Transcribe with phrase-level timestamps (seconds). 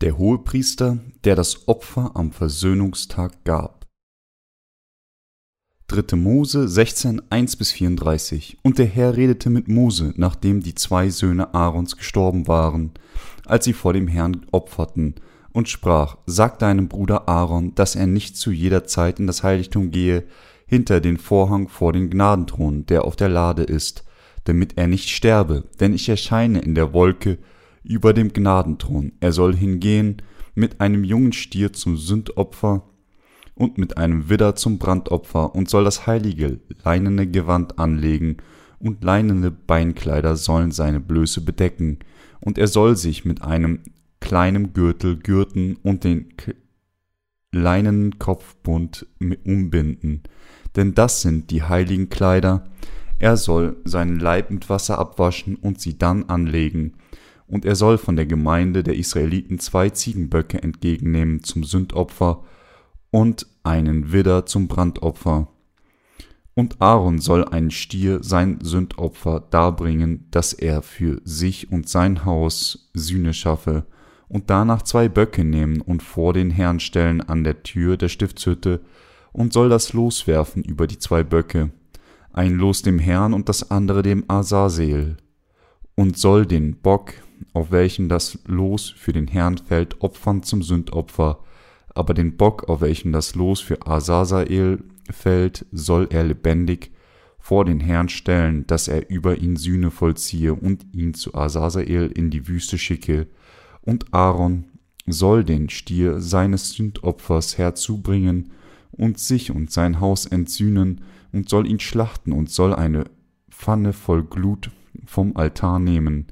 [0.00, 3.86] Der Hohepriester, der das Opfer am Versöhnungstag gab.
[5.88, 6.16] 3.
[6.16, 12.48] Mose 16, 1-34 Und der Herr redete mit Mose, nachdem die zwei Söhne Aarons gestorben
[12.48, 12.92] waren,
[13.44, 15.16] als sie vor dem Herrn opferten,
[15.52, 19.90] und sprach, Sag deinem Bruder Aaron, dass er nicht zu jeder Zeit in das Heiligtum
[19.90, 20.24] gehe,
[20.64, 24.04] hinter den Vorhang vor den Gnadenthron, der auf der Lade ist,
[24.44, 27.36] damit er nicht sterbe, denn ich erscheine in der Wolke
[27.82, 29.12] über dem Gnadenthron.
[29.20, 30.22] Er soll hingehen
[30.54, 32.84] mit einem jungen Stier zum Sündopfer
[33.54, 38.38] und mit einem Widder zum Brandopfer und soll das heilige leinene Gewand anlegen,
[38.78, 41.98] und leinene Beinkleider sollen seine Blöße bedecken,
[42.40, 43.80] und er soll sich mit einem
[44.20, 46.32] kleinen Gürtel gürten und den
[47.52, 49.06] leinenen Kopfbund
[49.44, 50.22] umbinden,
[50.76, 52.70] denn das sind die heiligen Kleider.
[53.18, 56.94] Er soll seinen Leib mit Wasser abwaschen und sie dann anlegen,
[57.50, 62.44] und er soll von der Gemeinde der Israeliten zwei Ziegenböcke entgegennehmen zum Sündopfer
[63.10, 65.48] und einen Widder zum Brandopfer.
[66.54, 72.90] Und Aaron soll einen Stier sein Sündopfer darbringen, dass er für sich und sein Haus
[72.94, 73.86] Sühne schaffe,
[74.28, 78.80] und danach zwei Böcke nehmen und vor den Herrn stellen an der Tür der Stiftshütte,
[79.32, 81.70] und soll das Los werfen über die zwei Böcke,
[82.32, 85.16] ein Los dem Herrn und das andere dem Asaseel,
[85.96, 87.14] und soll den Bock
[87.52, 91.40] auf welchen das Los für den Herrn fällt, opfern zum Sündopfer,
[91.94, 96.92] aber den Bock, auf welchen das Los für Asasael fällt, soll er lebendig
[97.38, 102.30] vor den Herrn stellen, dass er über ihn Sühne vollziehe und ihn zu Asasael in
[102.30, 103.26] die Wüste schicke.
[103.82, 104.66] Und Aaron
[105.06, 108.52] soll den Stier seines Sündopfers herzubringen
[108.92, 111.00] und sich und sein Haus entsühnen
[111.32, 113.04] und soll ihn schlachten und soll eine
[113.50, 114.70] Pfanne voll Glut
[115.06, 116.26] vom Altar nehmen,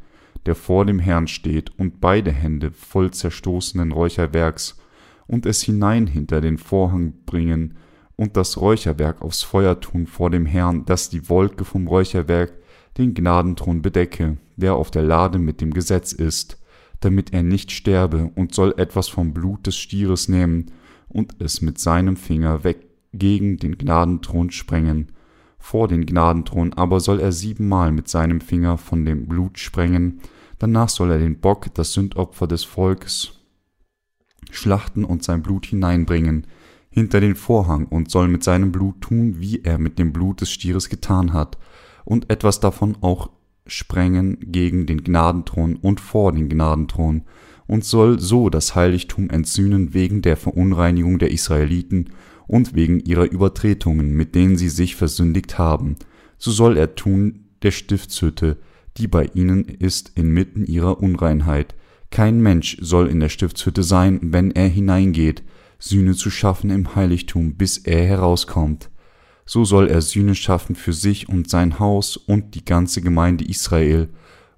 [0.49, 4.79] der vor dem Herrn steht, und beide Hände voll zerstoßenen Räucherwerks,
[5.27, 7.77] und es hinein hinter den Vorhang bringen,
[8.17, 12.55] und das Räucherwerk aufs Feuer tun vor dem Herrn, dass die Wolke vom Räucherwerk
[12.97, 16.59] den Gnadenthron bedecke, der auf der Lade mit dem Gesetz ist,
[17.01, 20.71] damit er nicht sterbe, und soll etwas vom Blut des Stieres nehmen
[21.11, 25.13] und es mit seinem Finger weg gegen den Gnadenthron sprengen.
[25.59, 30.23] Vor den Gnadenthron aber soll er siebenmal mit seinem Finger von dem Blut sprengen,
[30.59, 33.33] Danach soll er den Bock, das Sündopfer des Volkes,
[34.51, 36.47] schlachten und sein Blut hineinbringen
[36.91, 40.51] hinter den Vorhang und soll mit seinem Blut tun, wie er mit dem Blut des
[40.51, 41.59] Stieres getan hat,
[42.05, 43.31] und etwas davon auch
[43.67, 47.23] sprengen gegen den Gnadenthron und vor den Gnadenthron,
[47.67, 52.11] und soll so das Heiligtum entsühnen wegen der Verunreinigung der Israeliten
[52.47, 55.97] und wegen ihrer Übertretungen, mit denen sie sich versündigt haben.
[56.39, 58.57] So soll er tun der Stiftshütte,
[58.99, 61.75] die bei ihnen ist inmitten ihrer Unreinheit.
[62.11, 65.43] Kein Mensch soll in der Stiftshütte sein, wenn er hineingeht,
[65.79, 68.91] Sühne zu schaffen im Heiligtum, bis er herauskommt.
[69.47, 74.09] So soll er Sühne schaffen für sich und sein Haus und die ganze Gemeinde Israel,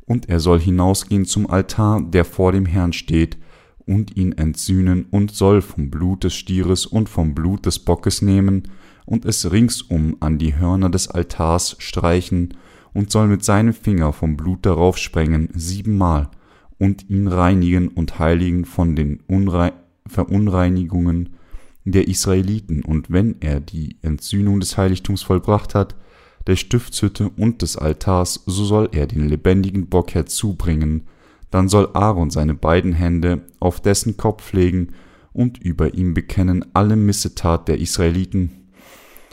[0.07, 3.39] und er soll hinausgehen zum Altar, der vor dem Herrn steht,
[3.87, 8.65] und ihn entsühnen und soll vom Blut des Stieres und vom Blut des Bockes nehmen
[9.05, 12.55] und es ringsum an die Hörner des Altars streichen
[12.95, 16.29] und soll mit seinem Finger vom Blut darauf sprengen siebenmal
[16.79, 19.73] und ihn reinigen und heiligen von den Unre
[20.07, 21.31] Verunreinigungen
[21.85, 25.95] der Israeliten, und wenn er die Entsühnung des Heiligtums vollbracht hat,
[26.47, 31.07] der Stiftshütte und des Altars, so soll er den lebendigen Bock herzubringen,
[31.51, 34.89] dann soll Aaron seine beiden Hände auf dessen Kopf legen
[35.33, 38.60] und über ihm bekennen alle Missetat der Israeliten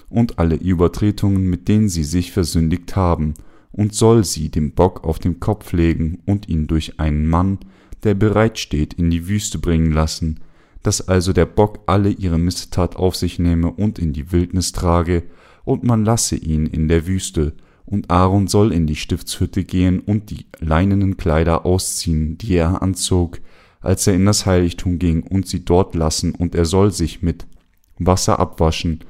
[0.09, 3.33] und alle Übertretungen, mit denen sie sich versündigt haben,
[3.71, 7.59] und soll sie dem Bock auf den Kopf legen und ihn durch einen Mann,
[8.03, 10.39] der bereit steht, in die Wüste bringen lassen,
[10.83, 15.23] dass also der Bock alle ihre Missetat auf sich nehme und in die Wildnis trage,
[15.65, 17.53] und man lasse ihn in der Wüste,
[17.85, 23.39] und Aaron soll in die Stiftshütte gehen und die leinenen Kleider ausziehen, die er anzog,
[23.81, 27.45] als er in das Heiligtum ging, und sie dort lassen, und er soll sich mit
[27.99, 29.01] Wasser abwaschen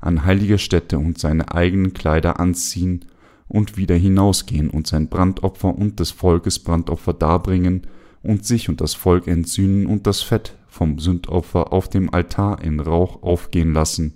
[0.00, 3.04] an heiliger Stätte und seine eigenen Kleider anziehen
[3.48, 7.86] und wieder hinausgehen und sein Brandopfer und des Volkes Brandopfer darbringen
[8.22, 12.80] und sich und das Volk entsühnen und das Fett vom Sündopfer auf dem Altar in
[12.80, 14.14] Rauch aufgehen lassen.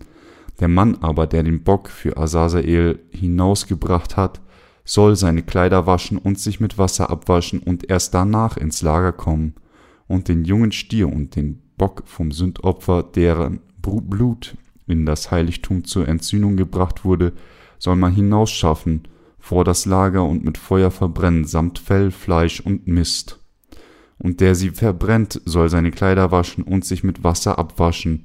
[0.59, 4.41] Der Mann aber, der den Bock für Asasael hinausgebracht hat,
[4.85, 9.55] soll seine Kleider waschen und sich mit Wasser abwaschen und erst danach ins Lager kommen
[10.09, 14.57] und den jungen Stier und den Bock vom Sündopfer, deren Blut
[14.91, 17.33] in das Heiligtum zur Entsühnung gebracht wurde,
[17.79, 19.09] soll man hinausschaffen
[19.39, 23.39] vor das Lager und mit Feuer verbrennen, samt Fell, Fleisch und Mist.
[24.19, 28.25] und der sie verbrennt, soll seine Kleider waschen und sich mit Wasser abwaschen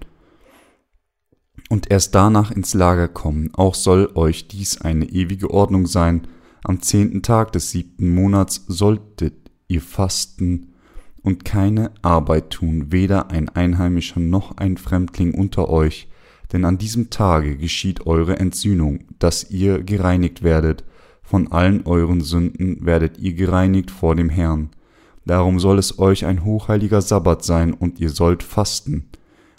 [1.69, 3.49] und erst danach ins Lager kommen.
[3.53, 6.27] Auch soll euch dies eine ewige Ordnung sein.
[6.63, 10.73] Am zehnten Tag des siebten Monats solltet ihr fasten
[11.21, 16.07] und keine Arbeit tun, weder ein Einheimischer noch ein Fremdling unter euch,
[16.51, 20.83] denn an diesem Tage geschieht eure Entsühnung, dass ihr gereinigt werdet,
[21.23, 24.69] von allen euren Sünden werdet ihr gereinigt vor dem Herrn.
[25.25, 29.09] Darum soll es euch ein hochheiliger Sabbat sein, und ihr sollt fasten.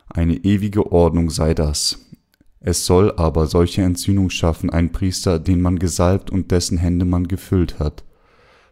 [0.08, 1.98] Eine ewige Ordnung sei das.
[2.60, 7.28] Es soll aber solche Entsühnung schaffen ein Priester, den man gesalbt und dessen Hände man
[7.28, 8.04] gefüllt hat,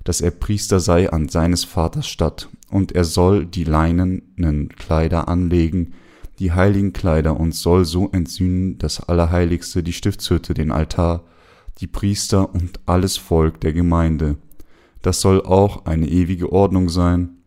[0.04, 5.94] dass er Priester sei an seines Vaters Statt, und er soll die leinenen Kleider anlegen,
[6.38, 11.24] die heiligen Kleider, und soll so entsühnen das Allerheiligste, die Stiftshütte, den Altar,
[11.78, 14.36] die Priester und alles Volk der Gemeinde.
[15.02, 17.38] Das soll auch eine ewige Ordnung sein,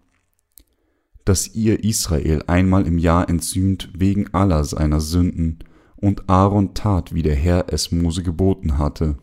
[1.25, 5.59] dass ihr Israel einmal im Jahr entsühnt wegen aller seiner Sünden,
[5.99, 9.17] und Aaron tat, wie der Herr es Mose geboten hatte.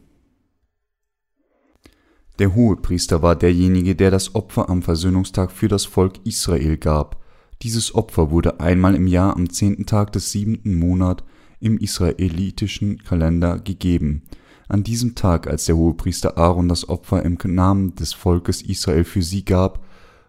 [2.41, 7.23] Der Hohepriester war derjenige, der das Opfer am Versöhnungstag für das Volk Israel gab.
[7.63, 11.25] Dieses Opfer wurde einmal im Jahr am zehnten Tag des siebenten Monat
[11.61, 14.23] im israelitischen Kalender gegeben.
[14.69, 19.23] An diesem Tag, als der Hohepriester Aaron das Opfer im Namen des Volkes Israel für
[19.23, 19.85] sie gab,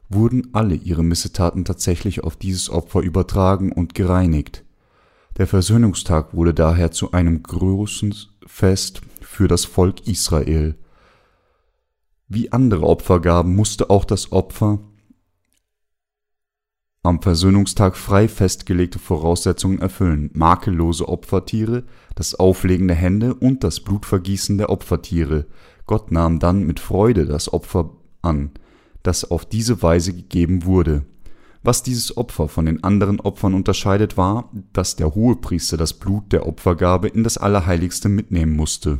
[0.09, 4.63] wurden alle ihre Missetaten tatsächlich auf dieses Opfer übertragen und gereinigt.
[5.37, 10.75] Der Versöhnungstag wurde daher zu einem großen Fest für das Volk Israel.
[12.27, 14.79] Wie andere Opfergaben musste auch das Opfer
[17.05, 21.83] am Versöhnungstag frei festgelegte Voraussetzungen erfüllen, makellose Opfertiere,
[22.15, 25.45] das Auflegen der Hände und das Blutvergießen der Opfertiere.
[25.85, 27.91] Gott nahm dann mit Freude das Opfer
[28.21, 28.51] an,
[29.03, 31.05] das auf diese Weise gegeben wurde.
[31.63, 36.45] Was dieses Opfer von den anderen Opfern unterscheidet, war, dass der Hohepriester das Blut der
[36.45, 38.99] Opfergabe in das Allerheiligste mitnehmen musste.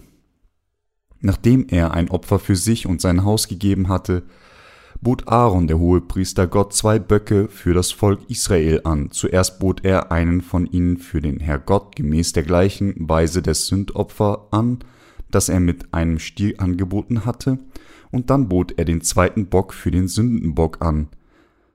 [1.22, 4.24] Nachdem er ein Opfer für sich und sein Haus gegeben hatte,
[5.02, 9.12] bot Aaron, der Hohepriester, Gott zwei Böcke für das Volk Israel an.
[9.12, 13.68] Zuerst bot er einen von ihnen für den Herr Gott gemäß der gleichen Weise des
[13.68, 14.80] Sündopfer an,
[15.32, 17.60] das er mit einem Stier angeboten hatte,
[18.12, 21.10] und dann bot er den zweiten Bock für den Sündenbock an.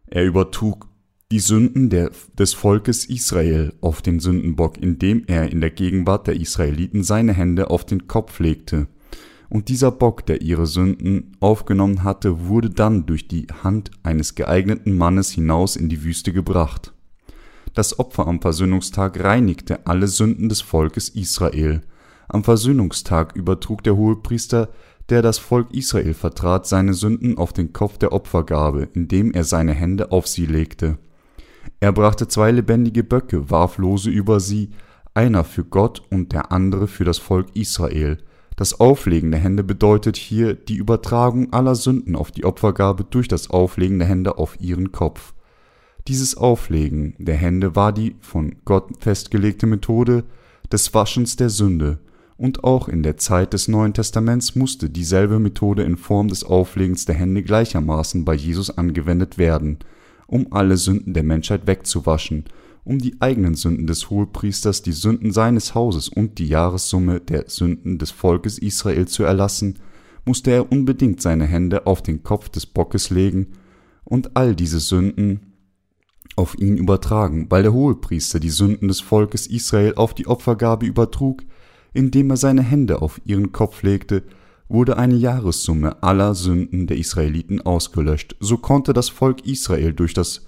[0.07, 0.89] Er übertrug
[1.31, 6.35] die Sünden der, des Volkes Israel auf den Sündenbock, indem er in der Gegenwart der
[6.35, 8.89] Israeliten seine Hände auf den Kopf legte.
[9.51, 14.97] Und dieser Bock, der ihre Sünden aufgenommen hatte, wurde dann durch die Hand eines geeigneten
[14.97, 16.93] Mannes hinaus in die Wüste gebracht.
[17.75, 21.81] Das Opfer am Versöhnungstag reinigte alle Sünden des Volkes Israel.
[22.29, 24.69] Am Versöhnungstag übertrug der Hohepriester,
[25.09, 29.73] der das Volk Israel vertrat, seine Sünden auf den Kopf der Opfergabe, indem er seine
[29.73, 30.99] Hände auf sie legte.
[31.81, 34.71] Er brachte zwei lebendige Böcke, warf Lose über sie,
[35.13, 38.19] einer für Gott und der andere für das Volk Israel,
[38.61, 43.49] das Auflegen der Hände bedeutet hier die Übertragung aller Sünden auf die Opfergabe durch das
[43.49, 45.33] Auflegen der Hände auf ihren Kopf.
[46.09, 50.25] Dieses Auflegen der Hände war die von Gott festgelegte Methode
[50.71, 52.01] des Waschens der Sünde,
[52.37, 57.07] und auch in der Zeit des Neuen Testaments musste dieselbe Methode in Form des Auflegens
[57.07, 59.79] der Hände gleichermaßen bei Jesus angewendet werden,
[60.27, 62.45] um alle Sünden der Menschheit wegzuwaschen
[62.85, 67.99] um die eigenen Sünden des Hohepriesters, die Sünden seines Hauses und die Jahressumme der Sünden
[67.99, 69.79] des Volkes Israel zu erlassen,
[70.25, 73.49] musste er unbedingt seine Hände auf den Kopf des Bockes legen
[74.05, 75.51] und all diese Sünden
[76.37, 81.43] auf ihn übertragen, weil der Hohepriester die Sünden des Volkes Israel auf die Opfergabe übertrug,
[81.93, 84.23] indem er seine Hände auf ihren Kopf legte,
[84.69, 88.37] wurde eine Jahressumme aller Sünden der Israeliten ausgelöscht.
[88.39, 90.47] So konnte das Volk Israel durch das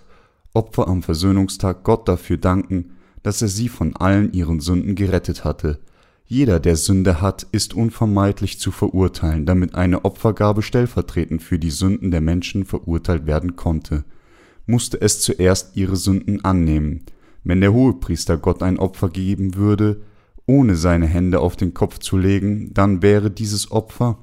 [0.55, 2.93] Opfer am Versöhnungstag Gott dafür danken,
[3.23, 5.81] dass er sie von allen ihren Sünden gerettet hatte.
[6.27, 12.11] Jeder, der Sünde hat, ist unvermeidlich zu verurteilen, damit eine Opfergabe stellvertretend für die Sünden
[12.11, 14.05] der Menschen verurteilt werden konnte,
[14.67, 17.05] musste es zuerst ihre Sünden annehmen.
[17.45, 20.03] Wenn der Hohepriester Gott ein Opfer geben würde,
[20.47, 24.19] ohne seine Hände auf den Kopf zu legen, dann wäre dieses Opfer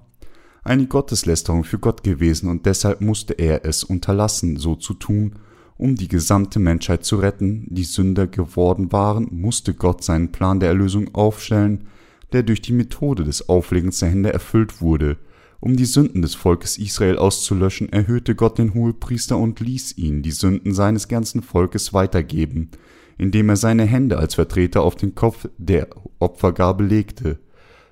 [0.63, 5.35] eine Gotteslästerung für Gott gewesen und deshalb musste er es unterlassen, so zu tun,
[5.79, 10.67] um die gesamte Menschheit zu retten, die Sünder geworden waren, musste Gott seinen Plan der
[10.67, 11.87] Erlösung aufstellen,
[12.33, 15.17] der durch die Methode des Auflegens der Hände erfüllt wurde.
[15.61, 20.31] Um die Sünden des Volkes Israel auszulöschen, erhöhte Gott den Hohepriester und ließ ihn die
[20.31, 22.71] Sünden seines ganzen Volkes weitergeben,
[23.17, 25.87] indem er seine Hände als Vertreter auf den Kopf der
[26.19, 27.39] Opfergabe legte.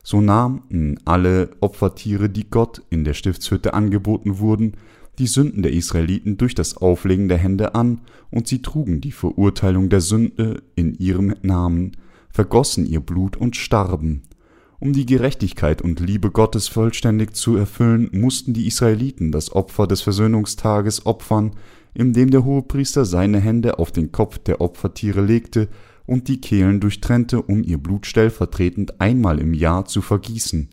[0.04, 4.74] So nahmen alle Opfertiere, die Gott in der Stiftshütte angeboten wurden,
[5.20, 9.90] die Sünden der Israeliten durch das Auflegen der Hände an, und sie trugen die Verurteilung
[9.90, 11.94] der Sünde in ihrem Namen,
[12.30, 14.24] vergossen ihr Blut und starben.
[14.80, 20.02] Um die Gerechtigkeit und Liebe Gottes vollständig zu erfüllen, mussten die Israeliten das Opfer des
[20.02, 21.52] Versöhnungstages opfern,
[21.96, 25.68] indem der Hohepriester seine Hände auf den Kopf der Opfertiere legte
[26.06, 30.70] und die Kehlen durchtrennte, um ihr Blut stellvertretend einmal im Jahr zu vergießen.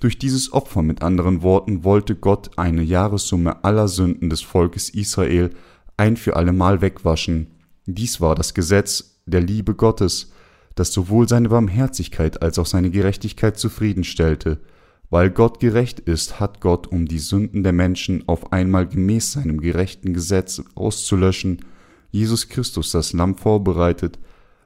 [0.00, 5.50] Durch dieses Opfer mit anderen Worten wollte Gott eine Jahressumme aller Sünden des Volkes Israel
[5.96, 7.48] ein für allemal wegwaschen.
[7.86, 10.30] Dies war das Gesetz der Liebe Gottes,
[10.76, 14.60] das sowohl seine Barmherzigkeit als auch seine Gerechtigkeit zufriedenstellte.
[15.10, 19.60] Weil Gott gerecht ist, hat Gott, um die Sünden der Menschen auf einmal gemäß seinem
[19.60, 21.64] gerechten Gesetz auszulöschen,
[22.10, 24.18] Jesus Christus das Lamm vorbereitet,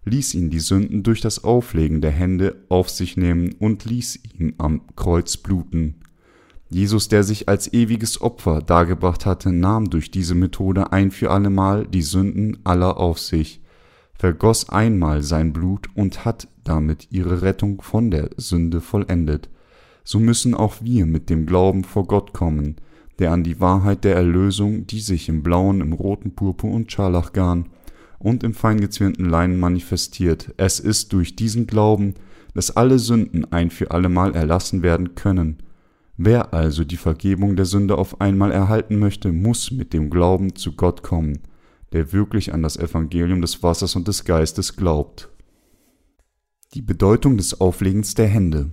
[0.04, 4.54] ließ ihn die Sünden durch das Auflegen der Hände auf sich nehmen und ließ ihn
[4.59, 5.97] am Kreuz bluten.
[6.68, 11.87] Jesus, der sich als ewiges Opfer dargebracht hatte, nahm durch diese Methode ein für allemal
[11.87, 13.61] die Sünden aller auf sich,
[14.14, 19.50] vergoss einmal sein Blut und hat damit ihre Rettung von der Sünde vollendet.
[20.04, 22.76] So müssen auch wir mit dem Glauben vor Gott kommen,
[23.18, 27.66] der an die Wahrheit der Erlösung, die sich im blauen, im roten Purpur und Scharlachgarn
[28.23, 30.55] und im feingezwirnten Leinen manifestiert.
[30.57, 32.14] Es ist durch diesen Glauben,
[32.55, 35.59] dass alle Sünden ein für allemal erlassen werden können.
[36.17, 40.76] Wer also die Vergebung der Sünde auf einmal erhalten möchte, muss mit dem Glauben zu
[40.76, 41.41] Gott kommen,
[41.93, 45.29] der wirklich an das Evangelium des Wassers und des Geistes glaubt.
[46.75, 48.71] Die Bedeutung des Auflegens der Hände.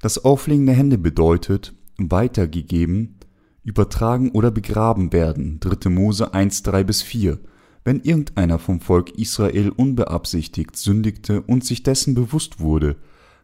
[0.00, 3.18] Das Auflegen der Hände bedeutet weitergegeben,
[3.62, 5.58] übertragen oder begraben werden.
[5.60, 5.90] 3.
[5.90, 7.40] Mose 1, 3 bis 4
[7.84, 12.96] wenn irgendeiner vom Volk Israel unbeabsichtigt sündigte und sich dessen bewusst wurde,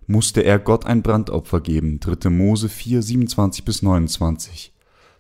[0.07, 2.01] musste er Gott ein Brandopfer geben.
[2.01, 2.31] 3.
[2.31, 4.73] Mose 4, 27 bis 29.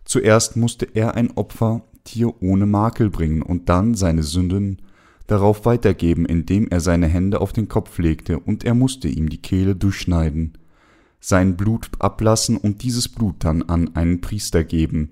[0.04, 4.82] Zuerst musste er ein Opfertier ohne Makel bringen und dann seine Sünden
[5.26, 9.40] darauf weitergeben, indem er seine Hände auf den Kopf legte, und er musste ihm die
[9.40, 10.58] Kehle durchschneiden,
[11.20, 15.10] sein Blut ablassen und dieses Blut dann an einen Priester geben,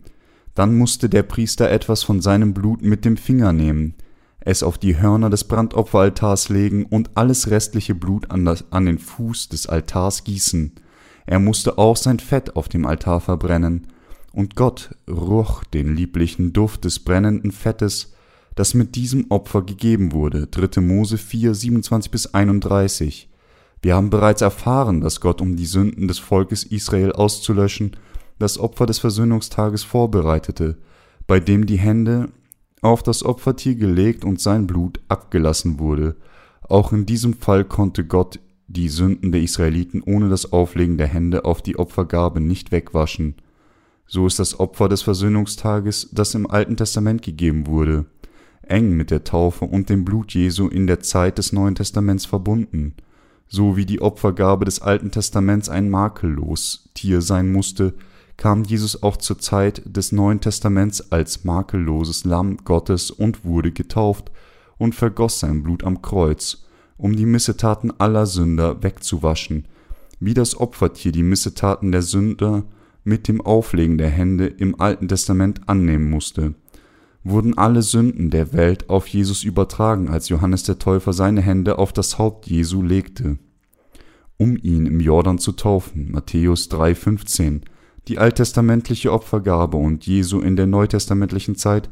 [0.58, 3.94] dann musste der Priester etwas von seinem Blut mit dem Finger nehmen,
[4.40, 8.98] es auf die Hörner des Brandopferaltars legen und alles restliche Blut an, das, an den
[8.98, 10.72] Fuß des Altars gießen.
[11.26, 13.86] Er musste auch sein Fett auf dem Altar verbrennen,
[14.32, 18.14] und Gott roch den lieblichen Duft des brennenden Fettes,
[18.54, 20.48] das mit diesem Opfer gegeben wurde.
[20.48, 20.80] 3.
[20.80, 23.28] Mose 4, 27 bis 31.
[23.80, 27.92] Wir haben bereits erfahren, dass Gott, um die Sünden des Volkes Israel auszulöschen,
[28.38, 30.78] das Opfer des Versöhnungstages vorbereitete,
[31.26, 32.30] bei dem die Hände
[32.80, 36.16] auf das Opfertier gelegt und sein Blut abgelassen wurde.
[36.62, 41.44] Auch in diesem Fall konnte Gott die Sünden der Israeliten ohne das Auflegen der Hände
[41.44, 43.36] auf die Opfergabe nicht wegwaschen.
[44.06, 48.06] So ist das Opfer des Versöhnungstages, das im Alten Testament gegeben wurde,
[48.62, 52.94] eng mit der Taufe und dem Blut Jesu in der Zeit des Neuen Testaments verbunden.
[53.48, 57.94] So wie die Opfergabe des Alten Testaments ein makellos Tier sein musste,
[58.38, 64.30] kam Jesus auch zur Zeit des Neuen Testaments als makelloses Lamm Gottes und wurde getauft
[64.78, 66.64] und vergoss sein Blut am Kreuz,
[66.96, 69.66] um die Missetaten aller Sünder wegzuwaschen,
[70.20, 72.64] wie das Opfertier die Missetaten der Sünder
[73.02, 76.54] mit dem Auflegen der Hände im Alten Testament annehmen musste,
[77.24, 81.92] wurden alle Sünden der Welt auf Jesus übertragen, als Johannes der Täufer seine Hände auf
[81.92, 83.38] das Haupt Jesu legte,
[84.36, 86.12] um ihn im Jordan zu taufen.
[86.12, 87.62] Matthäus 3,15
[88.08, 91.90] die alttestamentliche Opfergabe und Jesu in der neutestamentlichen Zeit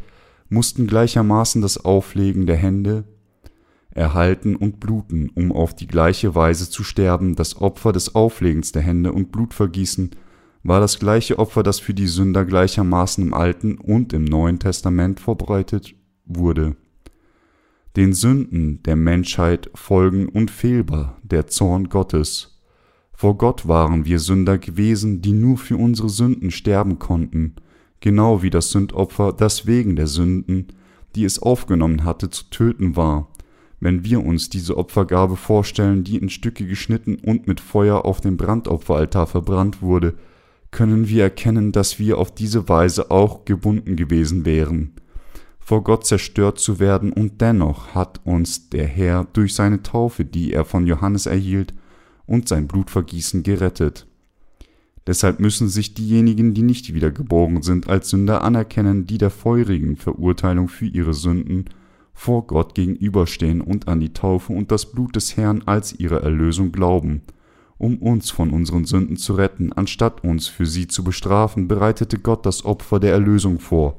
[0.49, 3.05] mussten gleichermaßen das Auflegen der Hände
[3.91, 7.35] erhalten und bluten, um auf die gleiche Weise zu sterben.
[7.35, 10.11] Das Opfer des Auflegens der Hände und Blutvergießen
[10.63, 15.21] war das gleiche Opfer, das für die Sünder gleichermaßen im Alten und im Neuen Testament
[15.21, 15.95] verbreitet
[16.25, 16.77] wurde.
[17.97, 22.56] Den Sünden der Menschheit folgen unfehlbar der Zorn Gottes.
[23.19, 27.55] Vor Gott waren wir Sünder gewesen, die nur für unsere Sünden sterben konnten,
[28.01, 30.67] genau wie das Sündopfer, das wegen der Sünden,
[31.15, 33.29] die es aufgenommen hatte, zu töten war.
[33.81, 38.37] Wenn wir uns diese Opfergabe vorstellen, die in Stücke geschnitten und mit Feuer auf dem
[38.37, 40.15] Brandopferaltar verbrannt wurde,
[40.71, 44.93] können wir erkennen, dass wir auf diese Weise auch gebunden gewesen wären,
[45.59, 50.53] vor Gott zerstört zu werden, und dennoch hat uns der Herr durch seine Taufe, die
[50.53, 51.73] er von Johannes erhielt,
[52.27, 54.07] und sein Blutvergießen gerettet.
[55.07, 60.69] Deshalb müssen sich diejenigen, die nicht wiedergeboren sind, als Sünder anerkennen, die der feurigen Verurteilung
[60.69, 61.67] für ihre Sünden
[62.13, 66.73] vor Gott gegenüberstehen und an die Taufe und das Blut des Herrn als ihre Erlösung
[66.73, 67.23] glauben
[67.79, 72.47] um uns von unseren Sünden zu retten, anstatt uns für sie zu bestrafen, bereitete Gott
[72.47, 73.99] das Opfer der Erlösung vor,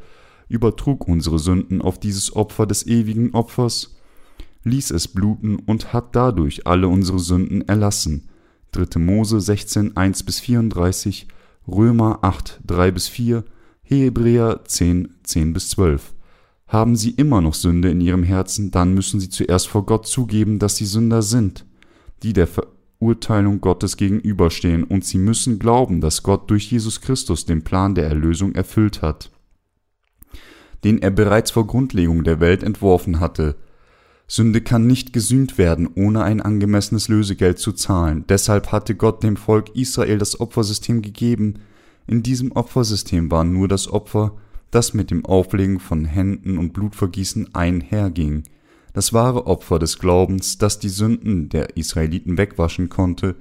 [0.49, 3.96] übertrug unsere Sünden auf dieses Opfer des ewigen Opfers,
[4.67, 8.29] ließ es bluten und hat dadurch alle unsere Sünden erlassen.
[8.73, 8.99] 3.
[8.99, 11.27] Mose 16, 1 bis 34,
[11.67, 13.43] Römer 8, 3 bis 4,
[13.81, 16.13] Hebräer 10, 10 bis 12.
[16.67, 20.59] Haben sie immer noch Sünde in ihrem Herzen, dann müssen sie zuerst vor Gott zugeben,
[20.59, 21.65] dass sie Sünder sind,
[22.23, 27.63] die der Verurteilung Gottes gegenüberstehen, und sie müssen glauben, dass Gott durch Jesus Christus den
[27.63, 29.31] Plan der Erlösung erfüllt hat,
[30.83, 33.55] den er bereits vor Grundlegung der Welt entworfen hatte.
[34.29, 38.25] Sünde kann nicht gesühnt werden, ohne ein angemessenes Lösegeld zu zahlen.
[38.27, 41.59] Deshalb hatte Gott dem Volk Israel das Opfersystem gegeben.
[42.07, 44.33] In diesem Opfersystem war nur das Opfer,
[44.69, 48.43] das mit dem Auflegen von Händen und Blutvergießen einherging.
[48.91, 53.35] Das wahre Opfer des Glaubens, das die Sünden der Israeliten wegwaschen konnte.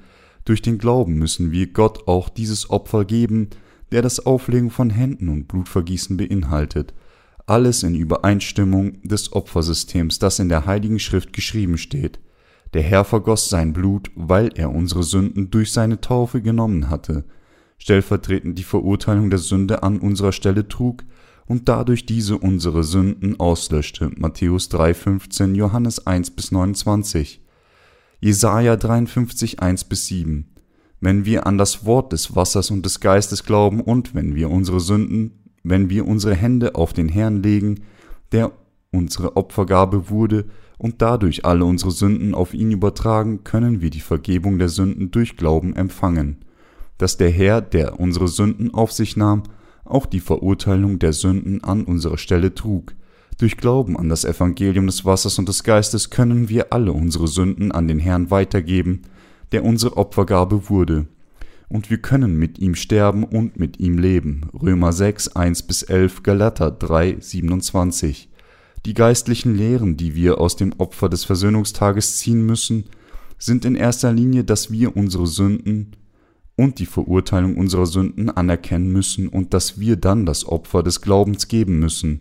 [0.45, 3.49] Durch den Glauben müssen wir Gott auch dieses Opfer geben,
[3.91, 6.95] der das Auflegen von Händen und Blutvergießen beinhaltet
[7.47, 12.19] alles in Übereinstimmung des Opfersystems, das in der Heiligen Schrift geschrieben steht.
[12.75, 17.25] Der Herr vergoss sein Blut, weil er unsere Sünden durch seine Taufe genommen hatte,
[17.79, 21.05] stellvertretend die Verurteilung der Sünde an unserer Stelle trug
[21.47, 24.11] und dadurch diese unsere Sünden auslöschte.
[24.17, 27.43] Matthäus 3,15, Johannes 1 bis 29.
[28.21, 30.53] Jesaja 53, 1 bis 7.
[31.01, 34.81] Wenn wir an das Wort des Wassers und des Geistes glauben und wenn wir unsere
[34.81, 37.81] Sünden wenn wir unsere Hände auf den Herrn legen,
[38.33, 38.53] der
[38.93, 40.47] unsere Opfergabe wurde,
[40.79, 45.39] und dadurch alle unsere Sünden auf ihn übertragen, können wir die Vergebung der Sünden durch
[45.39, 46.45] Glauben empfangen,
[46.99, 49.45] dass der Herr, der unsere Sünden auf sich nahm,
[49.87, 52.95] auch die Verurteilung der Sünden an unserer Stelle trug.
[53.39, 57.73] Durch Glauben an das Evangelium des Wassers und des Geistes können wir alle unsere Sünden
[57.73, 59.03] an den Herrn weitergeben,
[59.53, 61.07] der unsere Opfergabe wurde
[61.69, 64.49] und wir können mit ihm sterben und mit ihm leben.
[64.53, 68.29] Römer 6, 1 bis 11, Galater 3, 27.
[68.85, 72.85] Die geistlichen Lehren, die wir aus dem Opfer des Versöhnungstages ziehen müssen,
[73.39, 75.97] sind in erster Linie, dass wir unsere Sünden
[76.57, 81.49] und die Verurteilung unserer Sünden anerkennen müssen und dass wir dann das Opfer des Glaubens
[81.49, 82.21] geben müssen,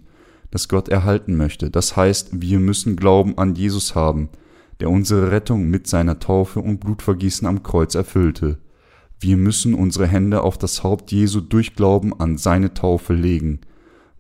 [0.52, 1.70] das Gott erhalten möchte.
[1.70, 4.30] Das heißt, wir müssen Glauben an Jesus haben,
[4.80, 8.58] der unsere Rettung mit seiner Taufe und Blutvergießen am Kreuz erfüllte.
[9.26, 13.62] Wir müssen unsere Hände auf das Haupt Jesu durch Glauben an seine Taufe legen.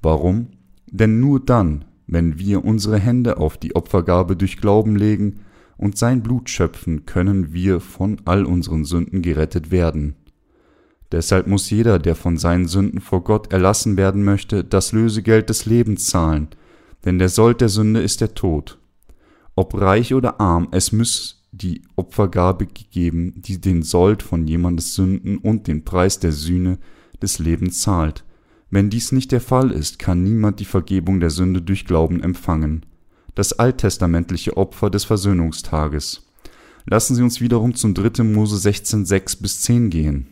[0.01, 0.47] Warum?
[0.87, 5.41] Denn nur dann, wenn wir unsere Hände auf die Opfergabe durch Glauben legen
[5.77, 10.15] und sein Blut schöpfen, können wir von all unseren Sünden gerettet werden.
[11.11, 15.67] Deshalb muss jeder, der von seinen Sünden vor Gott erlassen werden möchte, das Lösegeld des
[15.67, 16.47] Lebens zahlen,
[17.05, 18.79] denn der Sold der Sünde ist der Tod.
[19.55, 25.37] Ob reich oder arm, es muss die Opfergabe gegeben, die den Sold von jemandes Sünden
[25.37, 26.77] und den Preis der Sühne
[27.21, 28.23] des Lebens zahlt.
[28.69, 32.85] Wenn dies nicht der Fall ist, kann niemand die Vergebung der Sünde durch Glauben empfangen.
[33.35, 36.25] Das alttestamentliche Opfer des Versöhnungstages.
[36.85, 38.23] Lassen Sie uns wiederum zum 3.
[38.23, 40.27] Mose 16, 6 bis 10 gehen.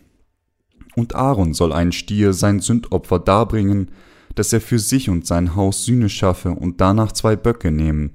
[0.95, 3.91] Und Aaron soll ein Stier sein Sündopfer darbringen,
[4.35, 8.11] dass er für sich und sein Haus Sühne schaffe und danach zwei Böcke nehmen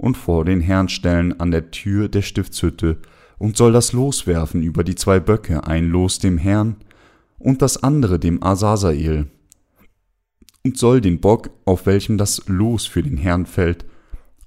[0.00, 2.96] und vor den Herrn stellen an der Tür der Stiftshütte
[3.36, 6.76] und soll das Los werfen über die zwei Böcke, ein Los dem Herrn
[7.38, 9.26] und das andere dem Asasael,
[10.64, 13.84] und soll den Bock, auf welchem das Los für den Herrn fällt,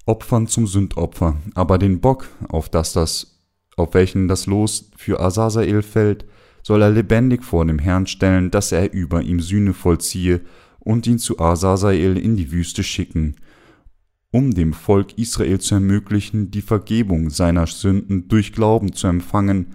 [0.08, 3.40] opfern zum Sündopfer, aber den Bock, auf das das,
[3.78, 6.26] auf welchen das Los für Asasael fällt,
[6.64, 10.42] soll er lebendig vor dem Herrn stellen, dass er über ihm Sühne vollziehe
[10.80, 13.36] und ihn zu Asasael in die Wüste schicken,
[14.34, 19.68] um dem Volk Israel zu ermöglichen, die Vergebung seiner Sünden durch Glauben zu empfangen,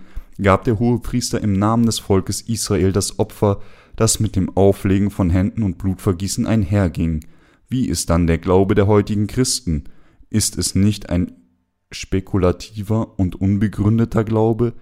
[0.43, 3.61] gab der Hohepriester im Namen des Volkes Israel das Opfer,
[3.95, 7.25] das mit dem Auflegen von Händen und Blutvergießen einherging.
[7.69, 9.85] Wie ist dann der Glaube der heutigen Christen?
[10.29, 11.33] Ist es nicht ein
[11.93, 14.73] spekulativer und unbegründeter Glaube,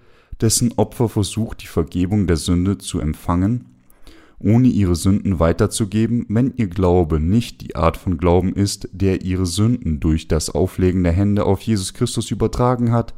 [0.41, 3.76] dessen Opfer versucht, die Vergebung der Sünde zu empfangen?
[4.39, 9.45] Ohne ihre Sünden weiterzugeben, wenn ihr Glaube nicht die Art von Glauben ist, der ihre
[9.45, 13.15] Sünden durch das Auflegen der Hände auf Jesus Christus übertragen hat,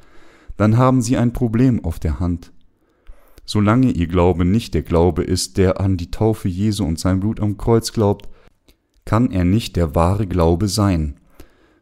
[0.55, 2.51] dann haben sie ein Problem auf der Hand.
[3.45, 7.39] Solange ihr Glaube nicht der Glaube ist, der an die Taufe Jesu und sein Blut
[7.39, 8.29] am Kreuz glaubt,
[9.05, 11.15] kann er nicht der wahre Glaube sein.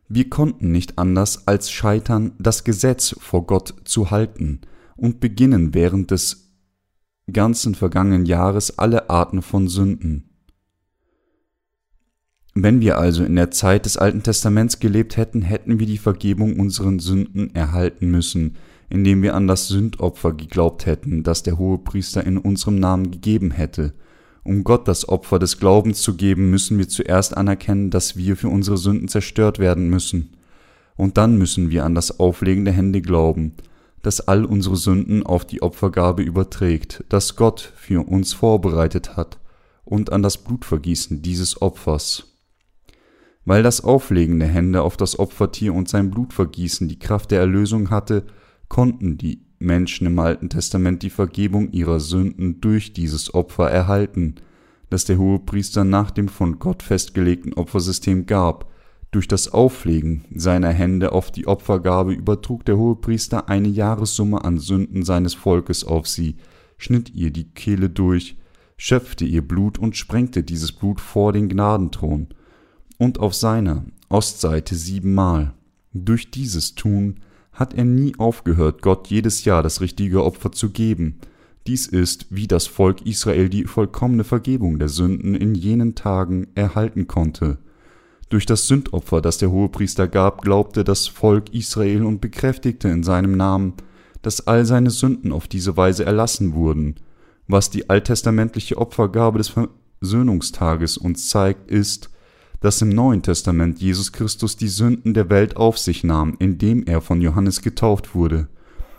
[0.07, 4.61] Wir konnten nicht anders als scheitern, das Gesetz vor Gott zu halten
[4.95, 6.46] und beginnen während des
[7.33, 10.29] ganzen vergangenen Jahres alle Arten von Sünden.
[12.55, 16.59] Wenn wir also in der Zeit des Alten Testaments gelebt hätten, hätten wir die Vergebung
[16.59, 18.55] unseren Sünden erhalten müssen,
[18.89, 23.93] indem wir an das Sündopfer geglaubt hätten, das der Hohepriester in unserem Namen gegeben hätte.
[24.43, 28.49] Um Gott das Opfer des Glaubens zu geben, müssen wir zuerst anerkennen, dass wir für
[28.49, 30.31] unsere Sünden zerstört werden müssen.
[30.95, 33.53] Und dann müssen wir an das Auflegen der Hände glauben,
[34.01, 39.39] das all unsere Sünden auf die Opfergabe überträgt, das Gott für uns vorbereitet hat,
[39.83, 42.27] und an das Blutvergießen dieses Opfers.
[43.45, 47.89] Weil das Auflegen der Hände auf das Opfertier und sein Blutvergießen die Kraft der Erlösung
[47.89, 48.25] hatte,
[48.67, 54.35] konnten die Menschen im Alten Testament die Vergebung ihrer Sünden durch dieses Opfer erhalten,
[54.89, 58.71] das der Hohepriester nach dem von Gott festgelegten Opfersystem gab.
[59.11, 65.03] Durch das Auflegen seiner Hände auf die Opfergabe übertrug der Hohepriester eine Jahressumme an Sünden
[65.03, 66.35] seines Volkes auf sie,
[66.77, 68.37] schnitt ihr die Kehle durch,
[68.75, 72.27] schöpfte ihr Blut und sprengte dieses Blut vor den Gnadenthron
[72.97, 75.53] und auf seiner Ostseite siebenmal.
[75.93, 81.19] Durch dieses Tun hat er nie aufgehört, Gott jedes Jahr das richtige Opfer zu geben.
[81.65, 87.07] Dies ist, wie das Volk Israel die vollkommene Vergebung der Sünden in jenen Tagen erhalten
[87.07, 87.57] konnte.
[88.29, 93.37] Durch das Sündopfer, das der Hohepriester gab, glaubte das Volk Israel und bekräftigte in seinem
[93.37, 93.73] Namen,
[94.21, 96.95] dass all seine Sünden auf diese Weise erlassen wurden.
[97.47, 99.53] Was die alttestamentliche Opfergabe des
[100.01, 102.09] Versöhnungstages uns zeigt, ist,
[102.59, 107.01] dass im Neuen Testament Jesus Christus die Sünden der Welt auf sich nahm, indem er
[107.01, 108.47] von Johannes getauft wurde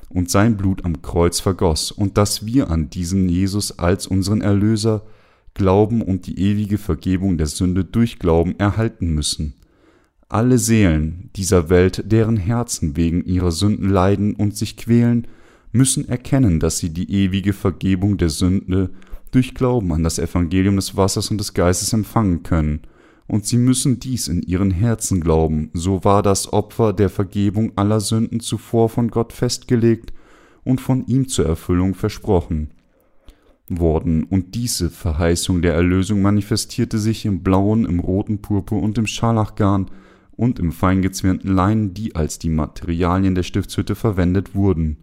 [0.09, 5.03] und sein Blut am Kreuz vergoss, und dass wir an diesen Jesus als unseren Erlöser
[5.59, 9.53] glauben und die ewige Vergebung der Sünde durch Glauben erhalten müssen.
[10.31, 15.27] Alle Seelen dieser Welt, deren Herzen wegen ihrer Sünden leiden und sich quälen,
[15.73, 18.91] müssen erkennen, dass sie die ewige Vergebung der Sünde
[19.31, 22.81] durch Glauben an das Evangelium des Wassers und des Geistes empfangen können–
[23.29, 28.01] und sie müssen dies in ihren Herzen glauben, so war das Opfer der Vergebung aller
[28.01, 30.13] Sünden zuvor von Gott festgelegt
[30.65, 32.71] und von ihm zur Erfüllung versprochen
[33.71, 39.07] worden, und diese Verheißung der Erlösung manifestierte sich im blauen, im roten Purpur und im
[39.07, 39.91] Scharlachgarn
[40.33, 44.99] und im feingezwirnten Leinen, die als die Materialien der Stiftshütte verwendet wurden.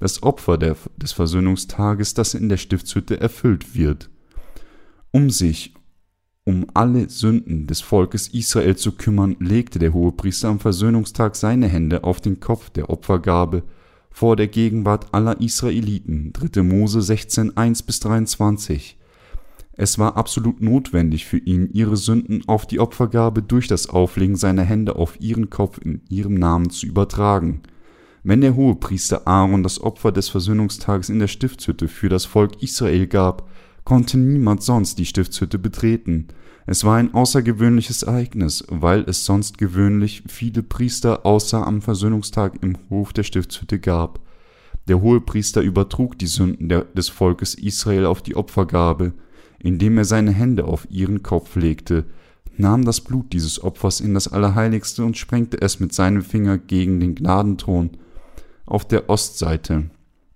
[0.00, 4.10] Das Opfer der, des Versöhnungstages, das in der Stiftshütte erfüllt wird.
[5.10, 5.74] Um sich
[6.44, 12.04] um alle Sünden des Volkes Israel zu kümmern, legte der Hohepriester am Versöhnungstag seine Hände
[12.04, 13.64] auf den Kopf der Opfergabe
[14.18, 16.32] vor der Gegenwart aller Israeliten.
[16.32, 16.64] 3.
[16.64, 18.98] Mose 16, 1 bis 23.
[19.74, 24.64] Es war absolut notwendig für ihn, ihre Sünden auf die Opfergabe durch das Auflegen seiner
[24.64, 27.62] Hände auf ihren Kopf in ihrem Namen zu übertragen.
[28.24, 33.06] Wenn der Hohepriester Aaron das Opfer des Versöhnungstages in der Stiftshütte für das Volk Israel
[33.06, 33.48] gab,
[33.84, 36.26] konnte niemand sonst die Stiftshütte betreten.
[36.70, 42.76] Es war ein außergewöhnliches Ereignis, weil es sonst gewöhnlich viele Priester außer am Versöhnungstag im
[42.90, 44.20] Hof der Stiftshütte gab.
[44.86, 49.14] Der Hohepriester übertrug die Sünden der, des Volkes Israel auf die Opfergabe,
[49.58, 52.04] indem er seine Hände auf ihren Kopf legte,
[52.58, 57.00] nahm das Blut dieses Opfers in das Allerheiligste und sprengte es mit seinem Finger gegen
[57.00, 57.92] den Gnadenthron
[58.66, 59.88] auf der Ostseite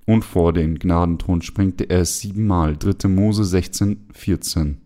[0.07, 2.79] und vor den Gnadenthron sprengte er es siebenmal.
[2.79, 3.09] 3.
[3.09, 4.82] Mose 16, 14.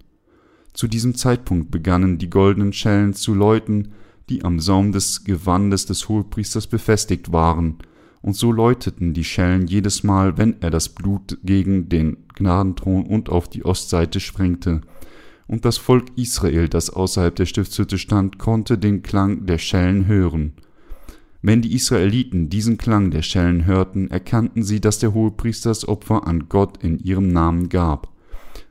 [0.77, 3.93] Zu diesem Zeitpunkt begannen die goldenen Schellen zu läuten,
[4.29, 7.79] die am Saum des Gewandes des Hohepriesters befestigt waren,
[8.21, 13.31] und so läuteten die Schellen jedes Mal, wenn er das Blut gegen den Gnadenthron und
[13.31, 14.83] auf die Ostseite sprengte.
[15.47, 20.53] Und das Volk Israel, das außerhalb der Stiftshütte stand, konnte den Klang der Schellen hören.
[21.41, 26.27] Wenn die Israeliten diesen Klang der Schellen hörten, erkannten sie, dass der Hohepriester das Opfer
[26.27, 28.13] an Gott in ihrem Namen gab.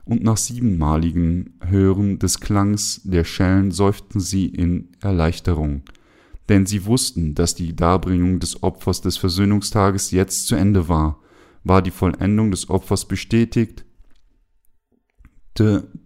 [0.06, 5.82] Und nach siebenmaligem Hören des Klangs der Schellen seufzten sie in Erleichterung,
[6.48, 11.18] denn sie wussten, dass die Darbringung des Opfers des Versöhnungstages jetzt zu Ende war,
[11.64, 13.84] war die Vollendung des Opfers bestätigt,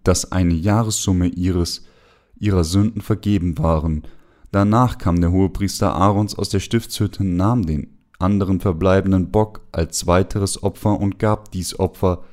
[0.03, 1.85] dass eine Jahressumme ihres
[2.41, 4.01] ihrer Sünden vergeben waren.
[4.51, 10.63] Danach kam der Hohepriester Aarons aus der Stiftshütte, nahm den anderen verbleibenden Bock als weiteres
[10.63, 12.23] Opfer und gab dies Opfer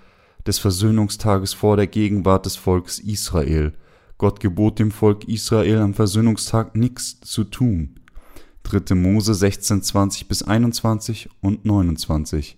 [0.48, 3.74] des Versöhnungstages vor der Gegenwart des Volkes Israel.
[4.16, 8.00] Gott gebot dem Volk Israel am Versöhnungstag nichts zu tun.
[8.64, 8.96] 3.
[8.96, 12.56] Mose 16, 20 bis 21 und 29.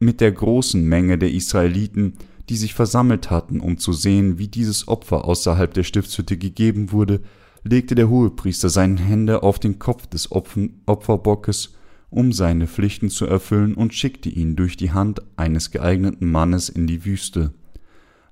[0.00, 2.14] Mit der großen Menge der Israeliten,
[2.48, 7.20] die sich versammelt hatten, um zu sehen, wie dieses Opfer außerhalb der Stiftshütte gegeben wurde,
[7.64, 11.74] legte der Hohepriester seine Hände auf den Kopf des Opferbockes,
[12.10, 16.86] um seine Pflichten zu erfüllen, und schickte ihn durch die Hand eines geeigneten Mannes in
[16.86, 17.52] die Wüste.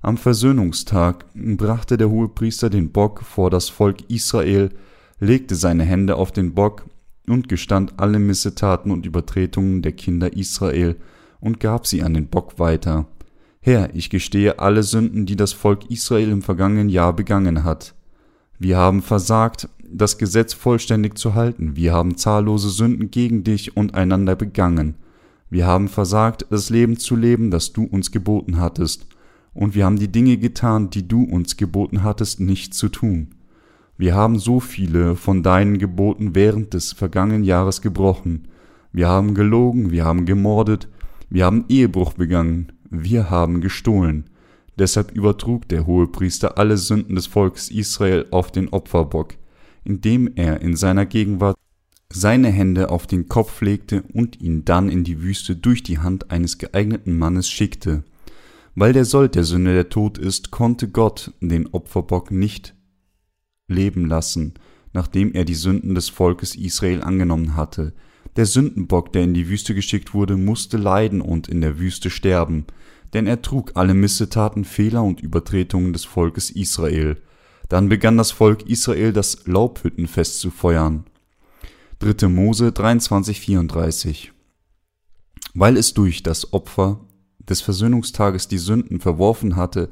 [0.01, 4.69] Am Versöhnungstag brachte der Hohepriester den Bock vor das Volk Israel,
[5.19, 6.85] legte seine Hände auf den Bock
[7.27, 10.95] und gestand alle Missetaten und Übertretungen der Kinder Israel
[11.39, 13.07] und gab sie an den Bock weiter.
[13.59, 17.95] Herr, ich gestehe alle Sünden, die das Volk Israel im vergangenen Jahr begangen hat.
[18.59, 21.75] Wir haben versagt, das Gesetz vollständig zu halten.
[21.75, 24.95] Wir haben zahllose Sünden gegen dich und einander begangen.
[25.49, 29.07] Wir haben versagt, das Leben zu leben, das du uns geboten hattest.
[29.53, 33.29] Und wir haben die Dinge getan, die du uns geboten hattest, nicht zu tun.
[33.97, 38.47] Wir haben so viele von deinen Geboten während des vergangenen Jahres gebrochen.
[38.91, 40.87] Wir haben gelogen, wir haben gemordet,
[41.29, 44.25] wir haben Ehebruch begangen, wir haben gestohlen.
[44.77, 49.33] Deshalb übertrug der Hohepriester alle Sünden des Volkes Israel auf den Opferbock,
[49.87, 51.55] indem er in seiner Gegenwart
[52.11, 56.29] seine Hände auf den Kopf legte und ihn dann in die Wüste durch die Hand
[56.29, 58.03] eines geeigneten Mannes schickte.
[58.75, 62.75] Weil der Sold der Sünde der Tod ist, konnte Gott den Opferbock nicht
[63.67, 64.53] leben lassen,
[64.93, 67.93] nachdem er die Sünden des Volkes Israel angenommen hatte.
[68.35, 72.65] Der Sündenbock, der in die Wüste geschickt wurde, musste leiden und in der Wüste sterben,
[73.13, 77.17] denn er trug alle Missetaten, Fehler und Übertretungen des Volkes Israel.
[77.69, 81.05] Dann begann das Volk Israel das Laubhüttenfest zu feuern.
[81.99, 82.27] 3.
[82.27, 84.31] Mose 23, 34
[85.53, 87.01] Weil es durch das Opfer
[87.39, 89.89] des Versöhnungstages die Sünden verworfen hatte,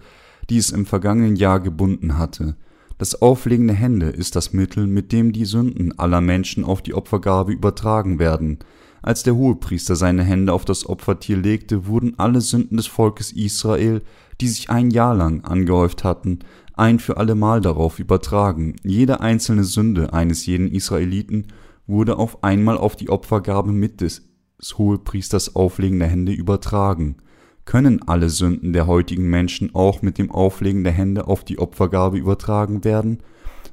[0.50, 2.56] die es im vergangenen Jahr gebunden hatte,
[2.98, 6.94] das Auflegen der Hände ist das Mittel, mit dem die Sünden aller Menschen auf die
[6.94, 8.60] Opfergabe übertragen werden.
[9.02, 14.02] Als der Hohepriester seine Hände auf das Opfertier legte, wurden alle Sünden des Volkes Israel,
[14.40, 16.40] die sich ein Jahr lang angehäuft hatten,
[16.78, 18.76] ein für allemal darauf übertragen.
[18.84, 21.48] Jede einzelne Sünde eines jeden Israeliten
[21.88, 24.30] wurde auf einmal auf die Opfergabe mit des
[24.78, 27.18] Hohepriesters auflegender Hände übertragen
[27.66, 32.18] können alle Sünden der heutigen Menschen auch mit dem Auflegen der Hände auf die Opfergabe
[32.18, 33.20] übertragen werden,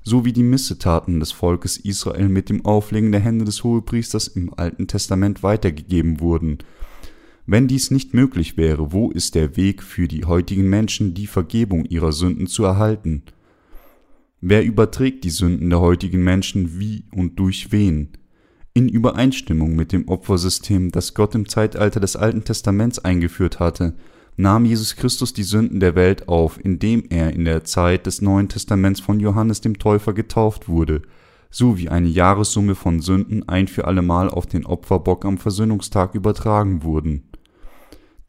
[0.03, 4.53] so wie die Missetaten des Volkes Israel mit dem Auflegen der Hände des Hohepriesters im
[4.55, 6.59] Alten Testament weitergegeben wurden.
[7.45, 11.85] Wenn dies nicht möglich wäre, wo ist der Weg für die heutigen Menschen, die Vergebung
[11.85, 13.25] ihrer Sünden zu erhalten?
[14.41, 18.11] Wer überträgt die Sünden der heutigen Menschen wie und durch wen?
[18.75, 23.95] In Übereinstimmung mit dem Opfersystem, das Gott im Zeitalter des Alten Testaments eingeführt hatte,
[24.37, 28.49] nahm Jesus Christus die Sünden der Welt auf, indem er in der Zeit des Neuen
[28.49, 31.03] Testaments von Johannes dem Täufer getauft wurde,
[31.51, 37.25] sowie eine Jahressumme von Sünden ein für allemal auf den Opferbock am Versöhnungstag übertragen wurden,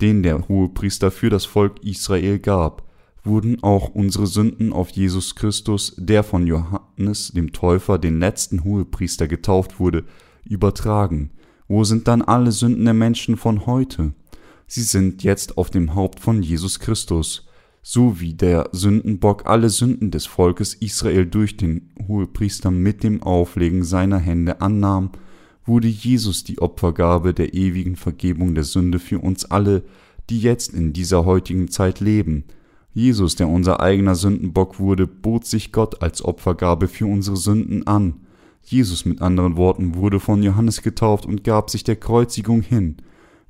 [0.03, 2.83] den der Hohepriester für das Volk Israel gab,
[3.23, 9.29] wurden auch unsere Sünden auf Jesus Christus, der von Johannes dem Täufer, den letzten Hohepriester,
[9.29, 10.03] getauft wurde,
[10.43, 11.31] übertragen.
[11.69, 14.13] Wo sind dann alle Sünden der Menschen von heute?
[14.67, 17.47] Sie sind jetzt auf dem Haupt von Jesus Christus,
[17.81, 23.85] so wie der Sündenbock alle Sünden des Volkes Israel durch den Hohepriester mit dem Auflegen
[23.85, 25.11] seiner Hände annahm,
[25.65, 29.83] wurde Jesus die Opfergabe der ewigen Vergebung der Sünde für uns alle,
[30.29, 32.45] die jetzt in dieser heutigen Zeit leben.
[32.93, 38.21] Jesus, der unser eigener Sündenbock wurde, bot sich Gott als Opfergabe für unsere Sünden an.
[38.61, 42.97] Jesus mit anderen Worten wurde von Johannes getauft und gab sich der Kreuzigung hin,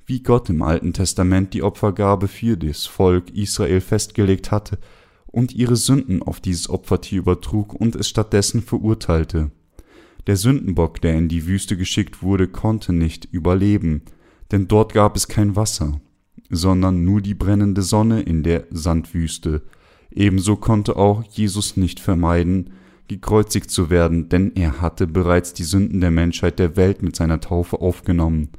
[0.05, 4.79] wie Gott im Alten Testament die Opfergabe für das Volk Israel festgelegt hatte
[5.27, 9.51] und ihre Sünden auf dieses Opfertier übertrug und es stattdessen verurteilte.
[10.27, 14.03] Der Sündenbock, der in die Wüste geschickt wurde, konnte nicht überleben,
[14.51, 15.99] denn dort gab es kein Wasser,
[16.49, 19.63] sondern nur die brennende Sonne in der Sandwüste.
[20.11, 22.69] Ebenso konnte auch Jesus nicht vermeiden,
[23.07, 27.39] gekreuzigt zu werden, denn er hatte bereits die Sünden der Menschheit der Welt mit seiner
[27.39, 28.49] Taufe aufgenommen.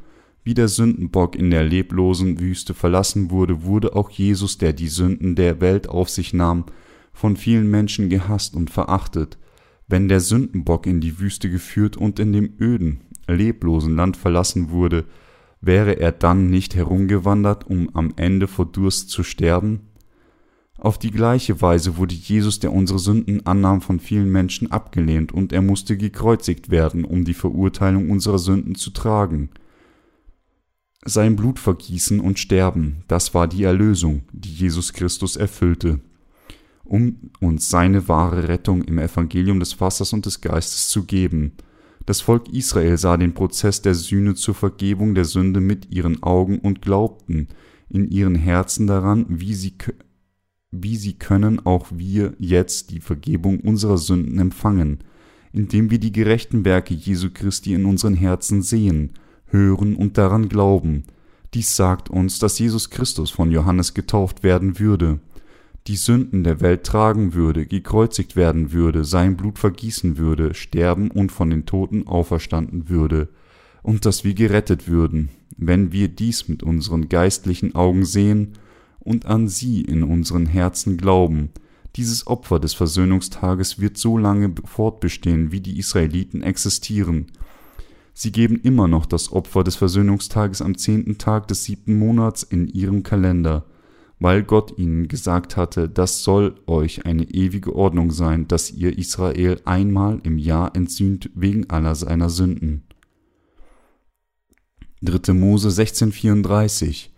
[0.43, 5.37] Wie der Sündenbock in der leblosen Wüste verlassen wurde, wurde auch Jesus, der die Sünden
[5.37, 6.67] der Welt auf sich nahm,
[7.15, 9.39] von vielen Menschen gehasst und verachtet.
[9.87, 15.05] Wenn der Sündenbock in die Wüste geführt und in dem öden, leblosen Land verlassen wurde,
[15.61, 19.81] wäre er dann nicht herumgewandert, um am Ende vor Durst zu sterben?
[20.77, 25.53] Auf die gleiche Weise wurde Jesus, der unsere Sünden annahm, von vielen Menschen abgelehnt, und
[25.53, 29.51] er musste gekreuzigt werden, um die Verurteilung unserer Sünden zu tragen.
[31.05, 36.01] Sein Blutvergießen und Sterben, das war die Erlösung, die Jesus Christus erfüllte,
[36.85, 41.53] um uns seine wahre Rettung im Evangelium des Wassers und des Geistes zu geben.
[42.07, 46.59] Das Volk Israel sah den Prozess der Sühne zur Vergebung der Sünde mit ihren Augen
[46.59, 47.49] und glaubten
[47.89, 49.75] in ihren Herzen daran, wie sie
[50.77, 54.99] wie sie können auch wir jetzt die Vergebung unserer Sünden empfangen,
[55.53, 59.11] indem wir die gerechten Werke Jesu Christi in unseren Herzen sehen,
[59.47, 61.05] hören und daran glauben.
[61.55, 65.21] Dies sagt uns, dass Jesus Christus von Johannes getauft werden würde.
[65.87, 71.31] Die Sünden der Welt tragen würde, gekreuzigt werden würde, sein Blut vergießen würde, sterben und
[71.31, 73.29] von den Toten auferstanden würde,
[73.83, 78.55] und dass wir gerettet würden, wenn wir dies mit unseren geistlichen Augen sehen
[78.99, 81.51] und an sie in unseren Herzen glauben.
[81.97, 87.27] Dieses Opfer des Versöhnungstages wird so lange fortbestehen, wie die Israeliten existieren.
[88.15, 92.69] Sie geben immer noch das Opfer des Versöhnungstages am zehnten Tag des siebten Monats in
[92.69, 93.67] ihrem Kalender
[94.19, 99.61] weil Gott ihnen gesagt hatte, das soll euch eine ewige Ordnung sein, dass ihr Israel
[99.65, 102.85] einmal im Jahr entsühnt wegen aller seiner Sünden.
[105.03, 105.35] 3.
[105.35, 107.13] Mose 1634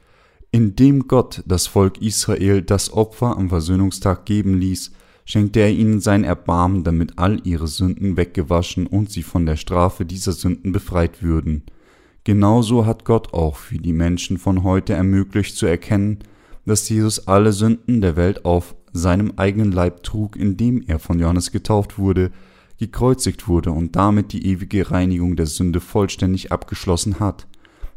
[0.50, 4.92] Indem Gott das Volk Israel das Opfer am Versöhnungstag geben ließ,
[5.24, 10.06] schenkte er ihnen sein Erbarmen, damit all ihre Sünden weggewaschen und sie von der Strafe
[10.06, 11.64] dieser Sünden befreit würden.
[12.24, 16.20] Genauso hat Gott auch für die Menschen von heute ermöglicht zu erkennen,
[16.66, 21.52] dass Jesus alle Sünden der Welt auf seinem eigenen Leib trug, indem er von Johannes
[21.52, 22.33] getauft wurde,
[22.79, 27.46] gekreuzigt wurde und damit die ewige Reinigung der Sünde vollständig abgeschlossen hat.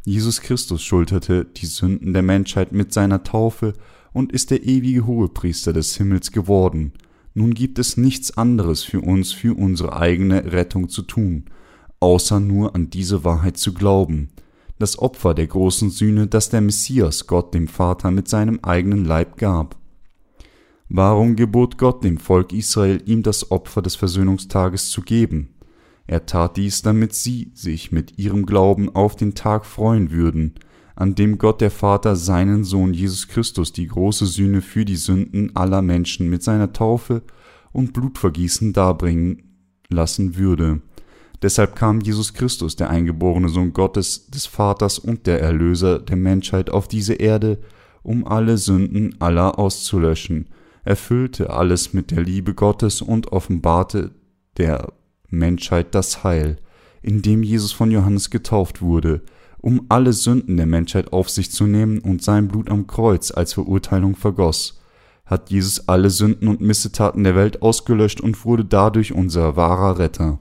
[0.06, 3.74] Jesus Christus schulterte die Sünden der Menschheit mit seiner Taufe
[4.12, 6.92] und ist der ewige Hohepriester des Himmels geworden.
[7.34, 11.44] Nun gibt es nichts anderes für uns für unsere eigene Rettung zu tun,
[12.00, 14.30] außer nur an diese Wahrheit zu glauben
[14.80, 19.36] das Opfer der großen Sühne, das der Messias Gott dem Vater mit seinem eigenen Leib
[19.36, 19.76] gab.
[20.88, 25.50] Warum gebot Gott dem Volk Israel, ihm das Opfer des Versöhnungstages zu geben?
[26.06, 30.54] Er tat dies, damit sie sich mit ihrem Glauben auf den Tag freuen würden,
[30.96, 35.54] an dem Gott der Vater seinen Sohn Jesus Christus die große Sühne für die Sünden
[35.54, 37.22] aller Menschen mit seiner Taufe
[37.70, 39.42] und Blutvergießen darbringen
[39.88, 40.80] lassen würde.
[41.42, 46.70] Deshalb kam Jesus Christus, der eingeborene Sohn Gottes, des Vaters und der Erlöser der Menschheit
[46.70, 47.58] auf diese Erde,
[48.02, 50.48] um alle Sünden aller auszulöschen,
[50.84, 54.10] erfüllte alles mit der Liebe Gottes und offenbarte
[54.56, 54.92] der
[55.28, 56.56] Menschheit das Heil,
[57.02, 59.22] indem Jesus von Johannes getauft wurde,
[59.58, 63.54] um alle Sünden der Menschheit auf sich zu nehmen und sein Blut am Kreuz als
[63.54, 64.80] Verurteilung vergoss,
[65.24, 70.38] hat Jesus alle Sünden und Missetaten der Welt ausgelöscht und wurde dadurch unser wahrer Retter.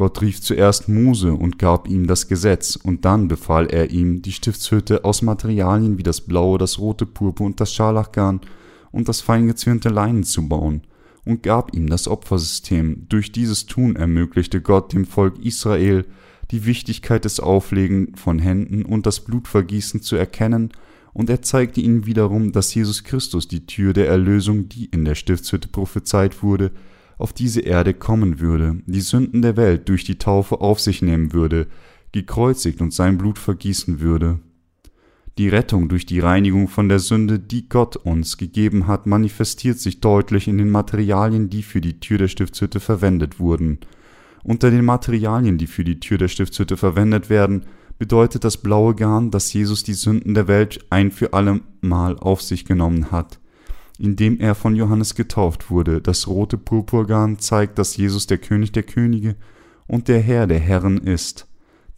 [0.00, 4.32] Gott rief zuerst Mose und gab ihm das Gesetz, und dann befahl er ihm, die
[4.32, 8.40] Stiftshütte aus Materialien wie das blaue, das rote Purpur und das Scharlachgarn
[8.92, 10.80] und das feingezwirnte Leinen zu bauen,
[11.26, 13.08] und gab ihm das Opfersystem.
[13.10, 16.06] Durch dieses Tun ermöglichte Gott dem Volk Israel,
[16.50, 20.70] die Wichtigkeit des Auflegen von Händen und das Blutvergießen zu erkennen,
[21.12, 25.14] und er zeigte ihnen wiederum, dass Jesus Christus die Tür der Erlösung, die in der
[25.14, 26.70] Stiftshütte prophezeit wurde,
[27.20, 31.32] auf diese Erde kommen würde, die Sünden der Welt durch die Taufe auf sich nehmen
[31.32, 31.66] würde,
[32.12, 34.40] gekreuzigt und sein Blut vergießen würde.
[35.38, 40.00] Die Rettung durch die Reinigung von der Sünde, die Gott uns gegeben hat, manifestiert sich
[40.00, 43.78] deutlich in den Materialien, die für die Tür der Stiftshütte verwendet wurden.
[44.42, 47.66] Unter den Materialien, die für die Tür der Stiftshütte verwendet werden,
[47.98, 52.42] bedeutet das blaue Garn, dass Jesus die Sünden der Welt ein für alle Mal auf
[52.42, 53.38] sich genommen hat
[54.00, 56.00] indem er von Johannes getauft wurde.
[56.00, 59.36] Das rote Purpurgarn zeigt, dass Jesus der König der Könige
[59.86, 61.46] und der Herr der Herren ist,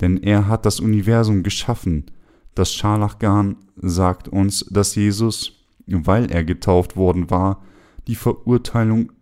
[0.00, 2.06] denn er hat das Universum geschaffen.
[2.56, 7.62] Das Scharlachgarn sagt uns, dass Jesus, weil er getauft worden war,
[8.08, 9.12] die Verurteilung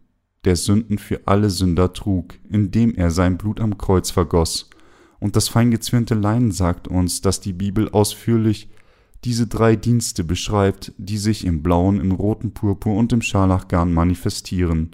[0.47, 4.71] der Sünden für alle Sünder trug, indem er sein Blut am Kreuz vergoss.
[5.19, 8.71] Und das feingezwirnte Leinen sagt uns, dass die Bibel ausführlich
[9.25, 14.91] diese drei Dienste beschreibt, die sich im blauen, im roten Purpur und im Scharlachgarn manifestieren.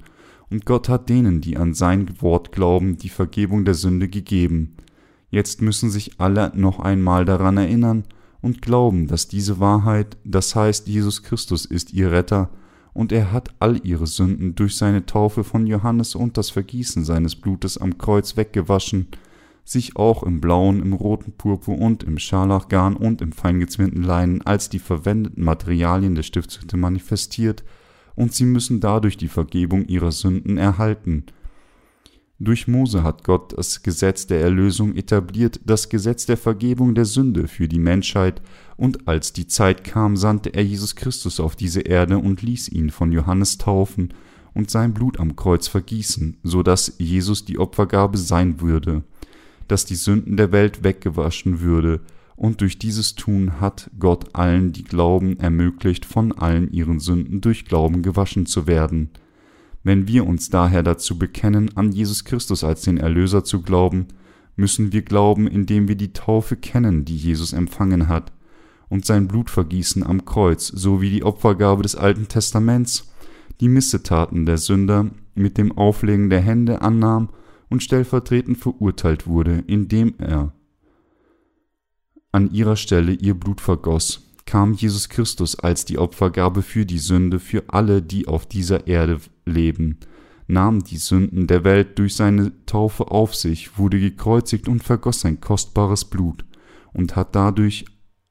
[0.51, 4.77] Und Gott hat denen, die an sein Wort glauben, die Vergebung der Sünde gegeben.
[5.31, 8.05] Jetzt müssen sich alle noch einmal daran erinnern
[8.43, 12.51] und glauben, dass diese Wahrheit, das heißt Jesus Christus ist ihr Retter,
[12.93, 17.37] und er hat all ihre Sünden durch seine Taufe von Johannes und das Vergießen seines
[17.37, 19.09] Blutes am Kreuz weggewaschen,
[19.67, 24.69] sich auch im blauen, im roten Purpur und im Scharlachgarn und im feingezwirnten Leinen als
[24.69, 27.65] die verwendeten Materialien der Stiftshütte manifestiert,
[28.15, 31.25] und sie müssen dadurch die Vergebung ihrer Sünden erhalten.
[32.39, 37.49] Durch Mose hat Gott das Gesetz der Erlösung etabliert, das Gesetz der Vergebung der Sünde
[37.49, 38.41] für die Menschheit,
[38.77, 42.91] und als die Zeit kam, sandte er Jesus Christus auf diese Erde und ließ ihn
[42.91, 44.15] von Johannes taufen
[44.55, 49.03] und sein Blut am Kreuz vergießen, so dass Jesus die Opfergabe sein würde
[49.69, 52.01] dass die Sünden der Welt weggewaschen würde,
[52.37, 57.65] und durch dieses Tun hat Gott allen, die glauben, ermöglicht, von allen ihren Sünden durch
[57.65, 59.09] Glauben gewaschen zu werden.
[59.83, 64.09] Wenn wir uns daher dazu bekennen, an Jesus Christus als den Erlöser zu glauben,
[64.55, 68.33] müssen wir glauben, indem wir die Taufe kennen, die Jesus empfangen hat.
[68.89, 73.11] und sein Blutvergießen am Kreuz sowie die Opfergabe des Alten Testaments
[73.61, 77.31] die Missetaten der Sünder mit dem Auflegen der Hände annahm
[77.69, 80.53] und stellvertretend verurteilt wurde, indem er
[82.33, 87.41] an ihrer Stelle ihr Blut vergoss, kam Jesus Christus als die Opfergabe für die Sünde
[87.41, 89.99] für alle, die auf dieser Erde leben,
[90.47, 95.41] nahm die Sünden der Welt durch seine Taufe auf sich, wurde gekreuzigt und vergoss sein
[95.41, 96.45] kostbares Blut
[96.93, 97.87] und hat dadurch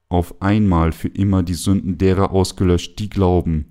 [0.08, 3.66] auf einmal für immer die Sünden derer ausgelöscht, die glauben.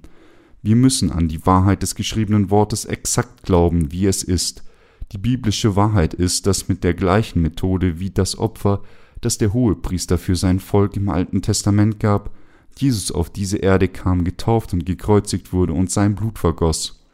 [0.61, 4.64] Wir müssen an die Wahrheit des geschriebenen Wortes exakt glauben, wie es ist.
[5.11, 8.81] Die biblische Wahrheit ist, dass mit der gleichen Methode wie das Opfer,
[9.21, 12.31] das der Hohepriester für sein Volk im Alten Testament gab,
[12.77, 17.05] Jesus auf diese Erde kam, getauft und gekreuzigt wurde und sein Blut vergoss,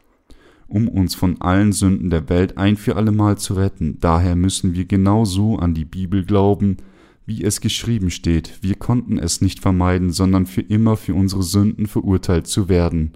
[0.66, 3.98] um uns von allen Sünden der Welt ein für allemal zu retten.
[4.00, 6.78] Daher müssen wir genauso an die Bibel glauben,
[7.24, 11.86] wie es geschrieben steht, wir konnten es nicht vermeiden, sondern für immer für unsere Sünden
[11.86, 13.12] verurteilt zu werden.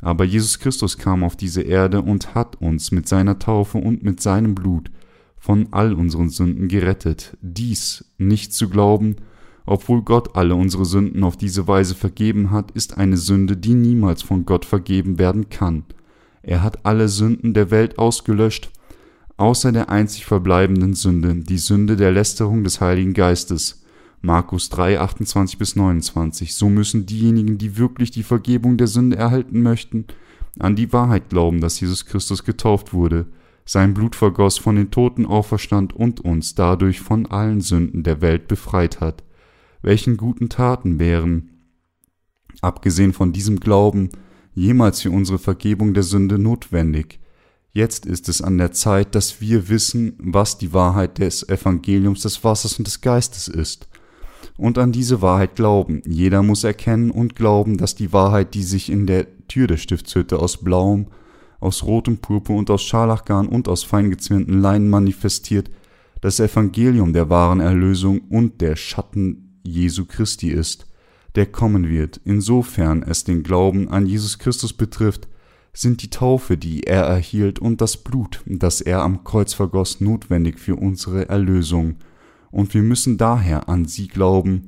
[0.00, 4.20] Aber Jesus Christus kam auf diese Erde und hat uns mit seiner Taufe und mit
[4.20, 4.90] seinem Blut
[5.36, 7.36] von all unseren Sünden gerettet.
[7.40, 9.16] Dies nicht zu glauben,
[9.66, 14.22] obwohl Gott alle unsere Sünden auf diese Weise vergeben hat, ist eine Sünde, die niemals
[14.22, 15.84] von Gott vergeben werden kann.
[16.42, 18.70] Er hat alle Sünden der Welt ausgelöscht
[19.38, 23.82] außer der einzig verbleibenden Sünde, die Sünde der Lästerung des Heiligen Geistes.
[24.20, 26.54] Markus 3, 28 bis 29.
[26.54, 30.06] So müssen diejenigen, die wirklich die Vergebung der Sünde erhalten möchten,
[30.58, 33.26] an die Wahrheit glauben, dass Jesus Christus getauft wurde,
[33.64, 38.48] sein Blut vergoss, von den Toten auferstand und uns dadurch von allen Sünden der Welt
[38.48, 39.22] befreit hat.
[39.82, 41.50] Welchen guten Taten wären,
[42.60, 44.08] abgesehen von diesem Glauben,
[44.54, 47.20] jemals für unsere Vergebung der Sünde notwendig?
[47.70, 52.42] Jetzt ist es an der Zeit, dass wir wissen, was die Wahrheit des Evangeliums des
[52.42, 53.88] Wassers und des Geistes ist.
[54.56, 56.02] Und an diese Wahrheit glauben.
[56.06, 60.38] Jeder muss erkennen und glauben, dass die Wahrheit, die sich in der Tür der Stiftshütte
[60.38, 61.06] aus blauem,
[61.60, 65.70] aus rotem Purpur und aus Scharlachgarn und aus feingezwirnten Leinen manifestiert,
[66.20, 70.86] das Evangelium der wahren Erlösung und der Schatten Jesu Christi ist,
[71.34, 75.28] der kommen wird, insofern es den Glauben an Jesus Christus betrifft,
[75.72, 80.58] sind die Taufe, die er erhielt, und das Blut, das er am Kreuz vergoss, notwendig
[80.58, 81.96] für unsere Erlösung,
[82.50, 84.66] und wir müssen daher an sie glauben.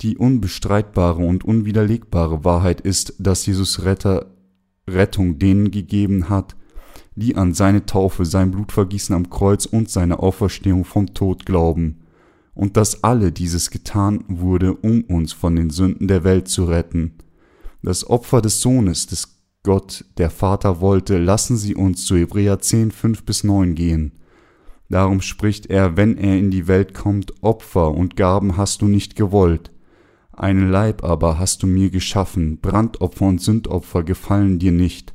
[0.00, 4.26] Die unbestreitbare und unwiderlegbare Wahrheit ist, dass Jesus Retter
[4.88, 6.56] Rettung denen gegeben hat,
[7.14, 12.00] die an seine Taufe, sein Blutvergießen am Kreuz und seine Auferstehung vom Tod glauben,
[12.54, 17.14] und dass alle dieses getan wurde, um uns von den Sünden der Welt zu retten.
[17.82, 22.90] Das Opfer des Sohnes, des Gott, der Vater wollte, lassen Sie uns zu Hebräer 10,
[22.90, 24.12] 5 bis 9 gehen.
[24.88, 29.16] Darum spricht er, wenn er in die Welt kommt, Opfer und Gaben hast du nicht
[29.16, 29.70] gewollt.
[30.32, 35.14] Einen Leib aber hast du mir geschaffen, Brandopfer und Sündopfer gefallen dir nicht.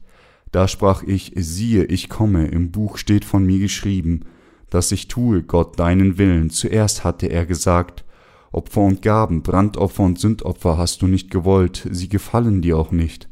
[0.51, 4.25] Da sprach ich, siehe, ich komme, im Buch steht von mir geschrieben,
[4.69, 6.49] dass ich tue, Gott, deinen Willen.
[6.51, 8.05] Zuerst hatte er gesagt,
[8.51, 13.27] Opfer und Gaben, Brandopfer und Sündopfer hast du nicht gewollt, sie gefallen dir auch nicht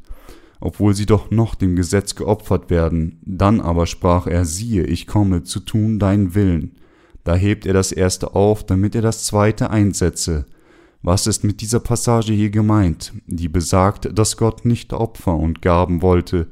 [0.61, 3.19] obwohl sie doch noch dem Gesetz geopfert werden.
[3.25, 6.75] Dann aber sprach er, siehe, ich komme zu tun deinen Willen.
[7.23, 10.45] Da hebt er das erste auf, damit er das zweite einsetze.
[11.01, 16.03] Was ist mit dieser Passage hier gemeint, die besagt, dass Gott nicht Opfer und Gaben
[16.03, 16.47] wollte?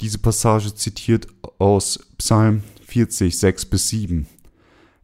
[0.00, 1.26] Diese Passage zitiert
[1.58, 4.26] aus Psalm 40, 6 bis 7.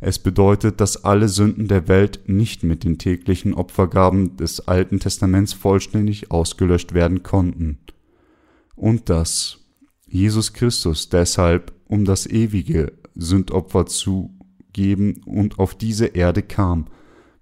[0.00, 5.52] Es bedeutet, dass alle Sünden der Welt nicht mit den täglichen Opfergaben des Alten Testaments
[5.52, 7.78] vollständig ausgelöscht werden konnten
[8.76, 9.58] und dass
[10.06, 14.30] Jesus Christus deshalb, um das ewige Sündopfer zu
[14.72, 16.86] geben und auf diese Erde kam,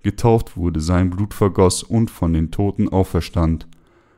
[0.02, 3.66] getauft wurde, sein Blut vergoss und von den Toten auferstand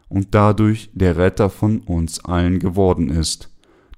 [0.09, 3.51] und dadurch der Retter von uns allen geworden ist.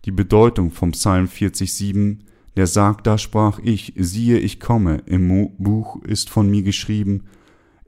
[0.05, 2.19] Die Bedeutung vom Psalm 40,7,
[2.57, 7.25] der sagt, da sprach ich, siehe, ich komme, im Buch ist von mir geschrieben,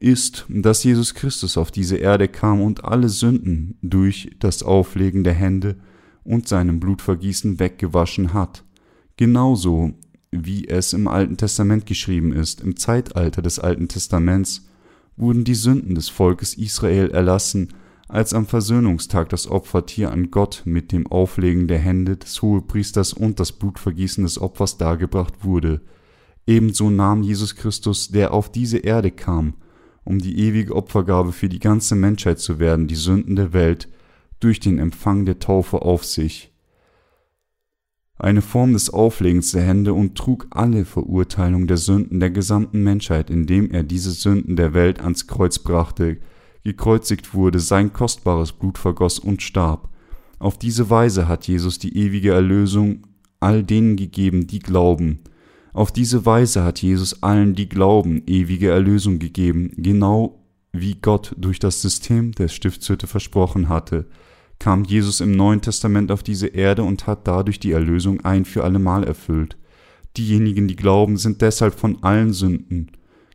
[0.00, 5.34] ist, dass Jesus Christus auf diese Erde kam und alle Sünden durch das Auflegen der
[5.34, 5.76] Hände
[6.24, 8.64] und seinem Blutvergießen weggewaschen hat.
[9.16, 9.92] Genauso
[10.30, 14.66] wie es im Alten Testament geschrieben ist, im Zeitalter des Alten Testaments
[15.16, 17.74] wurden die Sünden des Volkes Israel erlassen,
[18.08, 23.38] als am Versöhnungstag das Opfertier an Gott mit dem Auflegen der Hände des Hohepriesters und
[23.38, 25.80] das Blutvergießen des Opfers dargebracht wurde.
[26.46, 29.54] Ebenso nahm Jesus Christus, der auf diese Erde kam,
[30.10, 33.88] um die ewige Opfergabe für die ganze Menschheit zu werden, die Sünden der Welt,
[34.40, 36.52] durch den Empfang der Taufe auf sich.
[38.18, 43.30] Eine Form des Auflegens der Hände und trug alle Verurteilung der Sünden der gesamten Menschheit,
[43.30, 46.18] indem er diese Sünden der Welt ans Kreuz brachte,
[46.64, 49.90] gekreuzigt wurde, sein kostbares Blut vergoss und starb.
[50.40, 53.06] Auf diese Weise hat Jesus die ewige Erlösung
[53.38, 55.20] all denen gegeben, die glauben.
[55.72, 60.40] Auf diese Weise hat Jesus allen, die glauben, ewige Erlösung gegeben, genau
[60.72, 64.06] wie Gott durch das System der Stiftshütte versprochen hatte,
[64.58, 68.62] kam Jesus im Neuen Testament auf diese Erde und hat dadurch die Erlösung ein für
[68.62, 69.56] allemal erfüllt.
[70.16, 72.90] Diejenigen, die glauben, sind deshalb von allen Sünden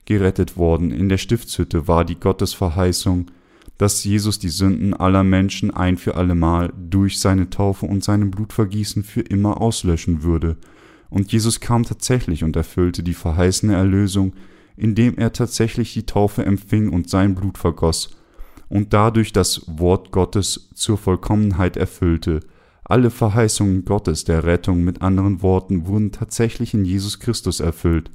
[0.06, 0.92] gerettet worden.
[0.92, 3.32] In der Stiftshütte war die Gottesverheißung,
[3.78, 9.04] dass Jesus die Sünden aller Menschen ein für allemal durch seine Taufe und seinem Blutvergießen
[9.04, 10.58] für immer auslöschen würde.
[11.10, 14.34] Und Jesus kam tatsächlich und erfüllte die verheißene Erlösung,
[14.78, 18.10] indem er tatsächlich die Taufe empfing und sein Blut vergoss
[18.70, 22.42] und dadurch das Wort Gottes zur Vollkommenheit erfüllte.
[22.84, 28.12] Alle Verheißungen Gottes der Rettung mit anderen Worten wurden tatsächlich in Jesus Christus erfüllt.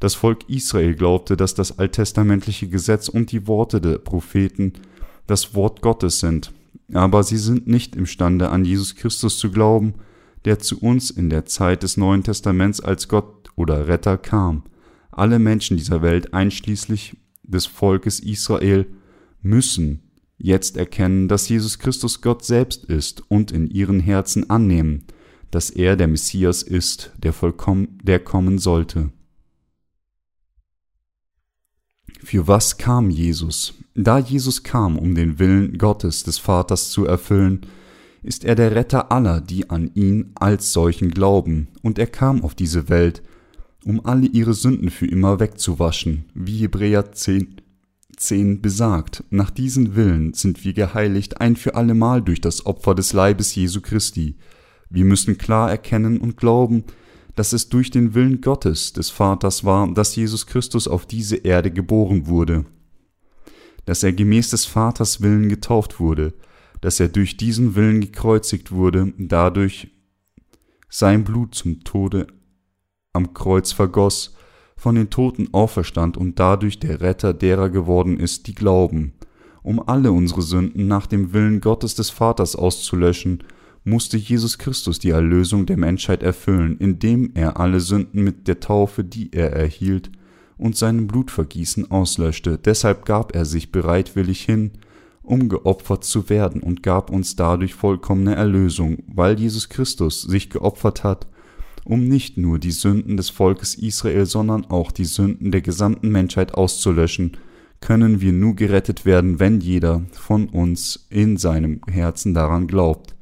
[0.00, 4.74] Das Volk Israel glaubte, dass das alttestamentliche Gesetz und die Worte der Propheten
[5.26, 6.52] das Wort Gottes sind,
[6.92, 9.94] aber sie sind nicht imstande an Jesus Christus zu glauben,
[10.46, 14.62] der zu uns in der Zeit des Neuen Testaments als Gott oder Retter kam.
[15.10, 18.86] Alle Menschen dieser Welt, einschließlich des Volkes Israel,
[19.42, 20.02] müssen
[20.38, 25.04] jetzt erkennen, dass Jesus Christus Gott selbst ist und in ihren Herzen annehmen,
[25.50, 29.10] dass er der Messias ist, der vollkommen, der kommen sollte.
[32.22, 33.74] Für was kam Jesus?
[33.94, 37.62] Da Jesus kam, um den Willen Gottes des Vaters zu erfüllen,
[38.26, 42.56] ist er der Retter aller, die an ihn als solchen glauben, und er kam auf
[42.56, 43.22] diese Welt,
[43.84, 47.60] um alle ihre Sünden für immer wegzuwaschen, wie Hebräer 10,
[48.16, 49.22] 10 besagt.
[49.30, 53.80] Nach diesen Willen sind wir geheiligt ein für allemal durch das Opfer des Leibes Jesu
[53.80, 54.34] Christi.
[54.90, 56.82] Wir müssen klar erkennen und glauben,
[57.36, 61.70] dass es durch den Willen Gottes des Vaters war, dass Jesus Christus auf diese Erde
[61.70, 62.64] geboren wurde,
[63.84, 66.32] dass er gemäß des Vaters Willen getauft wurde,
[66.80, 69.88] dass er durch diesen Willen gekreuzigt wurde, dadurch
[70.88, 72.26] sein Blut zum Tode
[73.12, 74.34] am Kreuz vergoss,
[74.76, 79.14] von den Toten auferstand und dadurch der Retter derer geworden ist, die glauben,
[79.62, 83.42] um alle unsere Sünden nach dem Willen Gottes des Vaters auszulöschen
[83.86, 89.04] musste Jesus Christus die Erlösung der Menschheit erfüllen, indem er alle Sünden mit der Taufe,
[89.04, 90.10] die er erhielt,
[90.58, 92.58] und seinem Blutvergießen auslöschte.
[92.58, 94.72] Deshalb gab er sich bereitwillig hin,
[95.26, 101.04] um geopfert zu werden und gab uns dadurch vollkommene Erlösung, weil Jesus Christus sich geopfert
[101.04, 101.26] hat,
[101.84, 106.54] um nicht nur die Sünden des Volkes Israel, sondern auch die Sünden der gesamten Menschheit
[106.54, 107.36] auszulöschen,
[107.80, 113.14] können wir nur gerettet werden, wenn jeder von uns in seinem Herzen daran glaubt.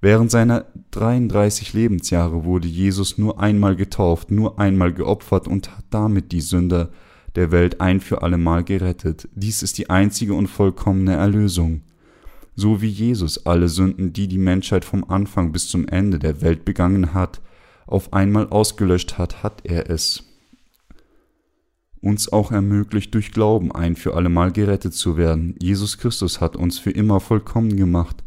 [0.00, 6.32] Während seiner 33 Lebensjahre wurde Jesus nur einmal getauft, nur einmal geopfert und hat damit
[6.32, 6.90] die Sünder
[7.34, 9.28] der Welt ein für allemal gerettet.
[9.34, 11.82] Dies ist die einzige und vollkommene Erlösung.
[12.54, 16.64] So wie Jesus alle Sünden, die die Menschheit vom Anfang bis zum Ende der Welt
[16.64, 17.40] begangen hat,
[17.86, 20.24] auf einmal ausgelöscht hat, hat er es
[22.00, 25.54] uns auch ermöglicht, durch Glauben ein für allemal gerettet zu werden.
[25.60, 28.22] Jesus Christus hat uns für immer vollkommen gemacht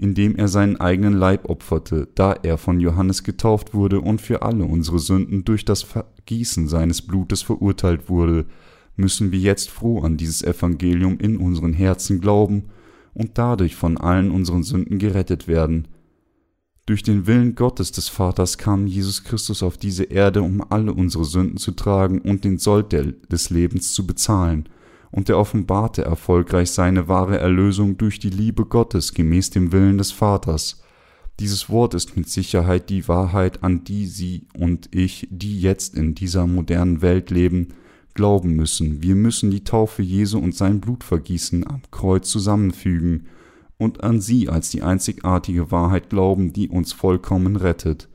[0.00, 4.64] indem er seinen eigenen Leib opferte, da er von Johannes getauft wurde und für alle
[4.64, 8.46] unsere Sünden durch das Vergießen seines Blutes verurteilt wurde,
[8.96, 12.70] müssen wir jetzt froh an dieses Evangelium in unseren Herzen glauben
[13.12, 15.88] und dadurch von allen unseren Sünden gerettet werden.
[16.86, 21.26] Durch den Willen Gottes des Vaters kam Jesus Christus auf diese Erde, um alle unsere
[21.26, 24.66] Sünden zu tragen und den Sold des Lebens zu bezahlen–
[25.10, 30.12] und er offenbarte erfolgreich seine wahre Erlösung durch die Liebe Gottes gemäß dem Willen des
[30.12, 30.82] Vaters.
[31.40, 36.14] Dieses Wort ist mit Sicherheit die Wahrheit, an die Sie und ich, die jetzt in
[36.14, 37.68] dieser modernen Welt leben,
[38.14, 39.02] glauben müssen.
[39.02, 43.26] Wir müssen die Taufe Jesu und sein Blutvergießen am Kreuz zusammenfügen
[43.78, 48.08] und an sie als die einzigartige Wahrheit glauben, die uns vollkommen rettet.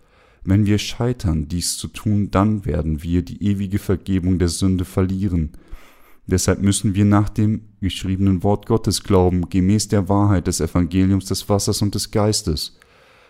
[0.44, 5.54] Wenn wir scheitern, dies zu tun, dann werden wir die ewige Vergebung der Sünde verlieren.
[6.28, 11.48] Deshalb müssen wir nach dem geschriebenen Wort Gottes glauben, gemäß der Wahrheit des Evangeliums des
[11.50, 12.78] Wassers und des Geistes.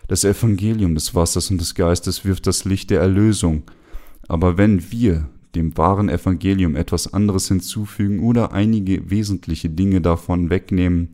[0.07, 3.63] Das Evangelium des Wassers und des Geistes wirft das Licht der Erlösung.
[4.27, 11.09] Aber wenn wir dem wahren Evangelium etwas anderes hinzufügen oder einige wesentliche Dinge davon wegnehmen,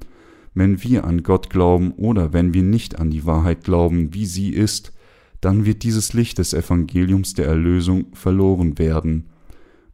[0.53, 4.49] wenn wir an Gott glauben oder wenn wir nicht an die Wahrheit glauben, wie sie
[4.49, 4.91] ist,
[5.39, 9.30] dann wird dieses Licht des Evangeliums der Erlösung verloren werden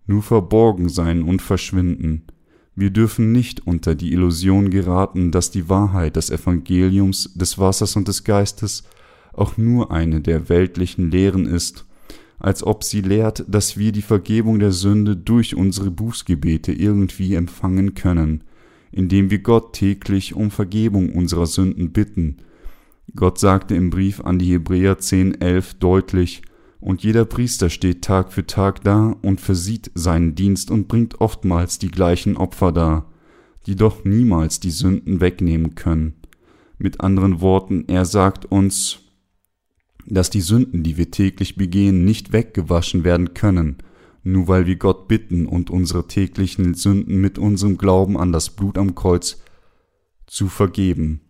[0.08, 2.24] nur verborgen sein und verschwinden.
[2.76, 8.08] Wir dürfen nicht unter die Illusion geraten, dass die Wahrheit des Evangeliums, des Wassers und
[8.08, 8.84] des Geistes
[9.34, 11.86] auch nur eine der weltlichen Lehren ist,
[12.40, 17.94] als ob sie lehrt, dass wir die Vergebung der Sünde durch unsere Bußgebete irgendwie empfangen
[17.94, 18.44] können.
[18.92, 22.38] indem wir Gott täglich um Vergebung unserer Sünden bitten.
[23.16, 26.42] Gott sagte im Brief an die Hebräer 10,11 deutlich,
[26.80, 31.80] und jeder Priester steht Tag für Tag da und versieht seinen Dienst und bringt oftmals
[31.80, 33.12] die gleichen Opfer dar,
[33.66, 36.14] die doch niemals die Sünden wegnehmen können.
[36.78, 39.00] Mit anderen Worten, er sagt uns,
[40.06, 43.78] dass die Sünden, die wir täglich begehen, nicht weggewaschen werden können,
[44.24, 48.78] nur weil wir Gott bitten und unsere täglichen Sünden mit unserem Glauben an das Blut
[48.78, 49.42] am Kreuz
[50.28, 51.22] zu vergeben.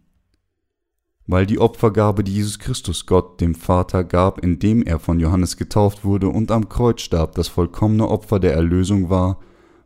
[1.27, 6.05] Weil die Opfergabe, die Jesus Christus Gott dem Vater gab, indem er von Johannes getauft
[6.05, 9.39] wurde und am Kreuz starb, das vollkommene Opfer der Erlösung war,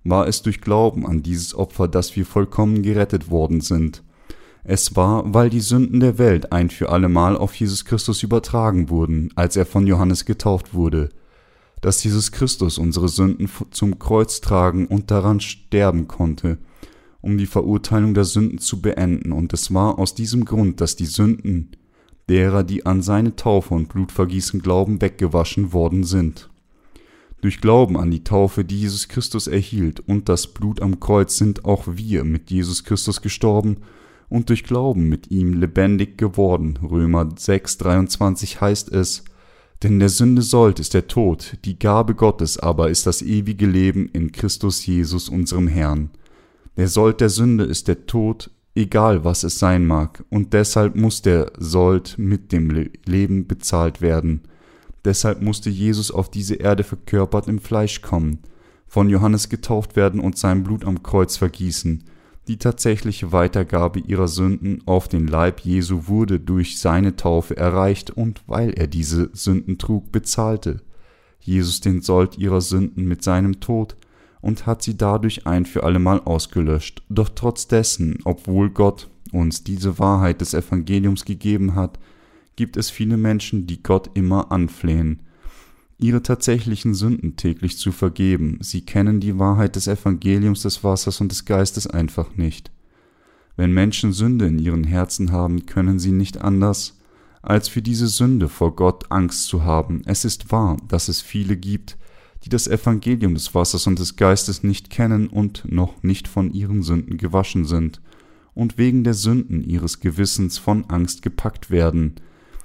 [0.03, 4.03] war es durch Glauben an dieses Opfer, dass wir vollkommen gerettet worden sind.
[4.63, 9.31] Es war, weil die Sünden der Welt ein für allemal auf Jesus Christus übertragen wurden,
[9.35, 11.09] als er von Johannes getauft wurde,
[11.81, 16.59] dass Jesus Christus unsere Sünden zum Kreuz tragen und daran sterben konnte,
[17.21, 21.05] um die Verurteilung der Sünden zu beenden, und es war aus diesem Grund, dass die
[21.05, 21.71] Sünden
[22.29, 26.49] derer, die an seine Taufe und Blutvergießen glauben, weggewaschen worden sind.
[27.41, 31.65] Durch Glauben an die Taufe, die Jesus Christus erhielt, und das Blut am Kreuz sind
[31.65, 33.77] auch wir mit Jesus Christus gestorben
[34.29, 36.77] und durch Glauben mit ihm lebendig geworden.
[36.81, 39.25] Römer 6, 23 heißt es,
[39.83, 44.07] denn der Sünde sollt ist der Tod, die Gabe Gottes aber ist das ewige Leben
[44.13, 46.11] in Christus Jesus unserem Herrn.
[46.77, 51.21] Der Sold der Sünde ist der Tod, egal was es sein mag, und deshalb muss
[51.21, 52.69] der Sold mit dem
[53.05, 54.41] Leben bezahlt werden.
[55.03, 58.39] Deshalb musste Jesus auf diese Erde verkörpert im Fleisch kommen,
[58.87, 62.03] von Johannes getauft werden und sein Blut am Kreuz vergießen,
[62.47, 68.41] die tatsächliche Weitergabe ihrer Sünden auf den Leib Jesu wurde durch seine Taufe erreicht und
[68.47, 70.81] weil er diese Sünden trug, bezahlte
[71.39, 73.95] Jesus den Sold ihrer Sünden mit seinem Tod
[74.41, 77.03] und hat sie dadurch ein für allemal ausgelöscht.
[77.09, 81.99] Doch trotz dessen, obwohl Gott uns diese Wahrheit des Evangeliums gegeben hat,
[82.55, 85.21] gibt es viele Menschen, die Gott immer anflehen,
[85.99, 88.57] ihre tatsächlichen Sünden täglich zu vergeben.
[88.61, 92.71] Sie kennen die Wahrheit des Evangeliums des Wassers und des Geistes einfach nicht.
[93.55, 96.97] Wenn Menschen Sünde in ihren Herzen haben, können sie nicht anders,
[97.41, 100.01] als für diese Sünde vor Gott Angst zu haben.
[100.05, 101.97] Es ist wahr, dass es viele gibt,
[102.43, 106.81] die das Evangelium des Wassers und des Geistes nicht kennen und noch nicht von ihren
[106.81, 108.01] Sünden gewaschen sind
[108.53, 112.15] und wegen der Sünden ihres Gewissens von Angst gepackt werden,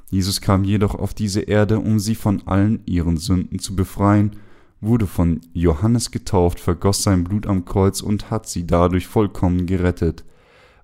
[0.08, 4.36] Jesus kam jedoch auf diese Erde, um sie von allen ihren Sünden zu befreien,
[4.80, 10.24] wurde von Johannes getauft, vergoss sein Blut am Kreuz und hat sie dadurch vollkommen gerettet.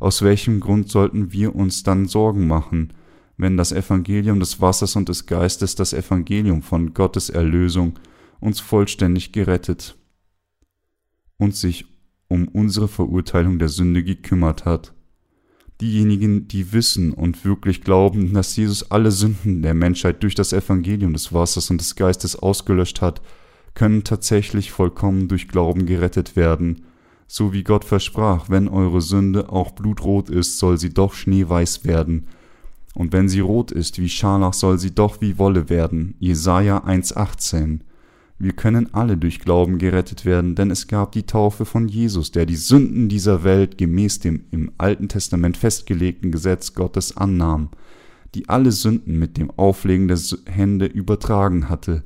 [0.00, 2.92] Aus welchem Grund sollten wir uns dann Sorgen machen,
[3.36, 7.94] wenn das Evangelium des Wassers und des Geistes, das Evangelium von Gottes Erlösung,
[8.42, 9.96] uns vollständig gerettet
[11.38, 11.86] und sich
[12.28, 14.94] um unsere Verurteilung der Sünde gekümmert hat?
[15.82, 21.12] diejenigen, die wissen und wirklich glauben, dass Jesus alle Sünden der Menschheit durch das Evangelium
[21.12, 23.20] des Wassers und des Geistes ausgelöscht hat,
[23.74, 26.84] können tatsächlich vollkommen durch Glauben gerettet werden.
[27.26, 32.28] So wie Gott versprach, wenn eure Sünde auch blutrot ist, soll sie doch schneeweiß werden.
[32.94, 36.14] Und wenn sie rot ist wie Scharlach, soll sie doch wie Wolle werden.
[36.20, 37.80] Jesaja 1,18.
[38.42, 42.44] Wir können alle durch Glauben gerettet werden, denn es gab die Taufe von Jesus, der
[42.44, 47.68] die Sünden dieser Welt gemäß dem im Alten Testament festgelegten Gesetz Gottes annahm,
[48.34, 52.02] die alle Sünden mit dem Auflegen der Hände übertragen hatte.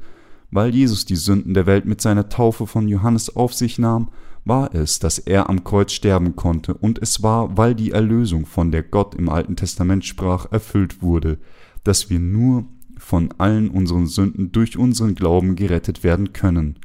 [0.51, 4.11] Weil Jesus die Sünden der Welt mit seiner Taufe von Johannes auf sich nahm,
[4.45, 8.73] war es, dass er am Kreuz sterben konnte, und es war, weil die Erlösung, von
[8.73, 11.39] der Gott im Alten Testament sprach, erfüllt wurde,
[11.83, 12.67] dass wir nur
[13.07, 16.81] von allen unseren Sünden durch unseren Glauben gerettet werden können.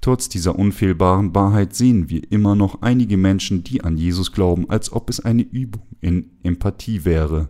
[0.00, 4.92] Trotz dieser unfehlbaren Wahrheit sehen wir immer noch einige Menschen, die an Jesus glauben, als
[4.92, 7.48] ob es eine Übung in Empathie wäre.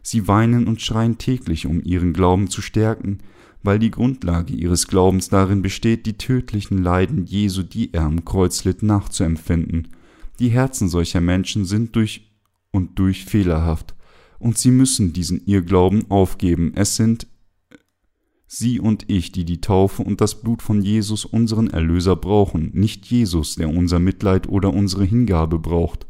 [0.00, 3.18] Sie weinen und schreien täglich, um ihren Glauben zu stärken,
[3.62, 8.64] weil die Grundlage ihres Glaubens darin besteht, die tödlichen Leiden Jesu, die er am Kreuz
[8.64, 9.88] litt, nachzuempfinden.
[10.38, 12.32] Die Herzen solcher Menschen sind durch
[12.70, 13.94] und durch fehlerhaft,
[14.38, 16.72] und sie müssen diesen Irrglauben aufgeben.
[16.74, 17.26] Es sind
[18.50, 23.04] Sie und ich, die die Taufe und das Blut von Jesus, unseren Erlöser, brauchen, nicht
[23.04, 26.06] Jesus, der unser Mitleid oder unsere Hingabe braucht.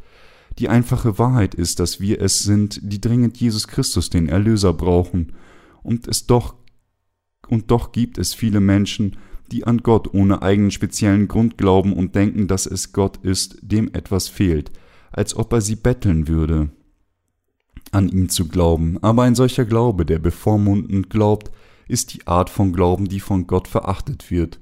[0.60, 5.32] Die einfache Wahrheit ist, dass wir es sind, die dringend Jesus Christus, den Erlöser, brauchen.
[5.82, 6.54] Und es doch,
[7.48, 9.16] und doch gibt es viele Menschen,
[9.50, 13.92] die an Gott ohne eigenen speziellen Grund glauben und denken, dass es Gott ist, dem
[13.94, 14.70] etwas fehlt,
[15.10, 16.70] als ob er sie betteln würde,
[17.90, 18.98] an ihn zu glauben.
[19.02, 21.50] Aber ein solcher Glaube, der bevormundend glaubt,
[21.88, 24.60] ist die Art von Glauben, die von Gott verachtet wird.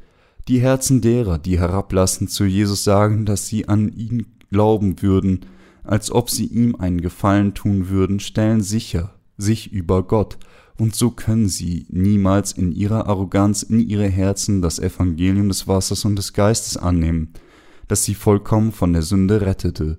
[0.48, 5.40] Die Herzen derer, die herablassend zu Jesus sagen, dass sie an ihn glauben würden,
[5.82, 10.38] als ob sie ihm einen Gefallen tun würden, stellen sicher sich über Gott,
[10.78, 16.04] und so können sie niemals in ihrer Arroganz in ihre Herzen das Evangelium des Wassers
[16.04, 17.32] und des Geistes annehmen,
[17.88, 19.98] das sie vollkommen von der Sünde rettete.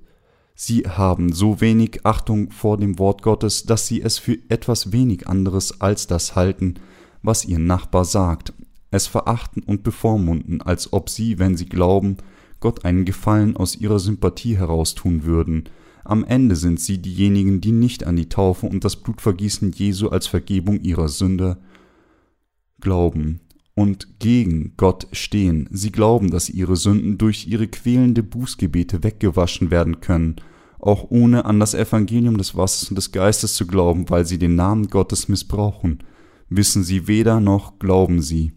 [0.53, 5.27] Sie haben so wenig Achtung vor dem Wort Gottes, dass sie es für etwas wenig
[5.27, 6.75] anderes als das halten,
[7.21, 8.53] was ihr Nachbar sagt,
[8.91, 12.17] es verachten und bevormunden, als ob sie, wenn sie glauben,
[12.59, 15.65] Gott einen Gefallen aus ihrer Sympathie heraustun würden.
[16.03, 20.27] Am Ende sind sie diejenigen, die nicht an die Taufe und das Blutvergießen Jesu als
[20.27, 21.57] Vergebung ihrer Sünde
[22.79, 23.41] glauben
[23.75, 25.69] und gegen Gott stehen.
[25.71, 30.37] Sie glauben, dass ihre Sünden durch ihre quälende Bußgebete weggewaschen werden können,
[30.79, 34.55] auch ohne an das Evangelium des Wassers und des Geistes zu glauben, weil sie den
[34.55, 35.99] Namen Gottes missbrauchen.
[36.49, 38.53] Wissen sie weder noch glauben sie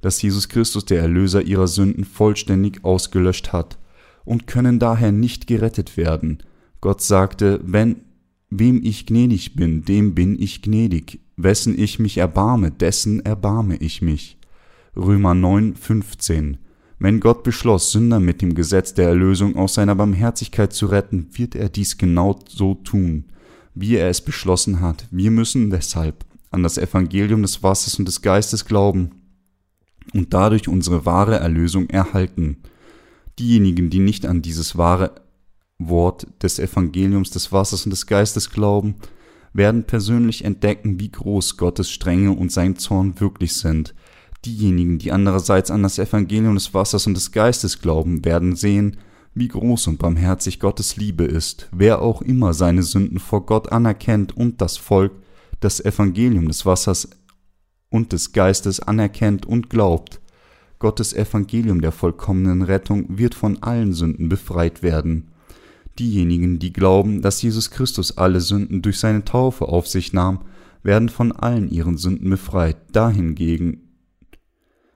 [0.00, 3.78] dass Jesus Christus der Erlöser ihrer Sünden vollständig ausgelöscht hat
[4.24, 6.44] und können daher nicht gerettet werden.
[6.80, 8.02] Gott sagte, wenn
[8.48, 14.02] wem ich gnädig bin, dem bin ich gnädig, wessen ich mich erbarme, dessen erbarme ich
[14.02, 14.38] mich.
[14.94, 16.58] Römer 9, 15.
[17.00, 21.56] Wenn Gott beschloss, Sünder mit dem Gesetz der Erlösung aus seiner Barmherzigkeit zu retten, wird
[21.56, 23.24] er dies genau so tun,
[23.74, 25.08] wie er es beschlossen hat.
[25.10, 29.22] Wir müssen deshalb an das Evangelium des Wassers und des Geistes glauben
[30.14, 32.58] und dadurch unsere wahre Erlösung erhalten.
[33.38, 35.14] Diejenigen, die nicht an dieses wahre
[35.78, 38.96] Wort des Evangeliums des Wassers und des Geistes glauben,
[39.52, 43.94] werden persönlich entdecken, wie groß Gottes Strenge und sein Zorn wirklich sind.
[44.44, 48.98] Diejenigen, die andererseits an das Evangelium des Wassers und des Geistes glauben, werden sehen,
[49.34, 51.68] wie groß und barmherzig Gottes Liebe ist.
[51.72, 55.12] Wer auch immer seine Sünden vor Gott anerkennt und das Volk
[55.60, 57.08] das Evangelium des Wassers
[57.90, 60.20] und des Geistes anerkennt und glaubt,
[60.78, 65.28] Gottes Evangelium der vollkommenen Rettung wird von allen Sünden befreit werden.
[65.98, 70.40] Diejenigen, die glauben, dass Jesus Christus alle Sünden durch seine Taufe auf sich nahm,
[70.82, 72.76] werden von allen ihren Sünden befreit.
[72.92, 73.86] Dahingegen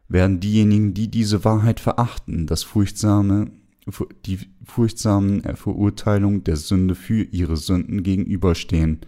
[0.08, 3.50] werden diejenigen, die diese Wahrheit verachten, das furchtsame,
[4.26, 9.00] die furchtsamen Verurteilung der Sünde für ihre Sünden gegenüberstehen.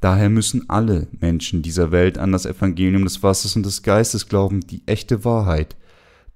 [0.00, 4.60] Daher müssen alle Menschen dieser Welt an das Evangelium des Wassers und des Geistes glauben,
[4.60, 5.76] die echte Wahrheit.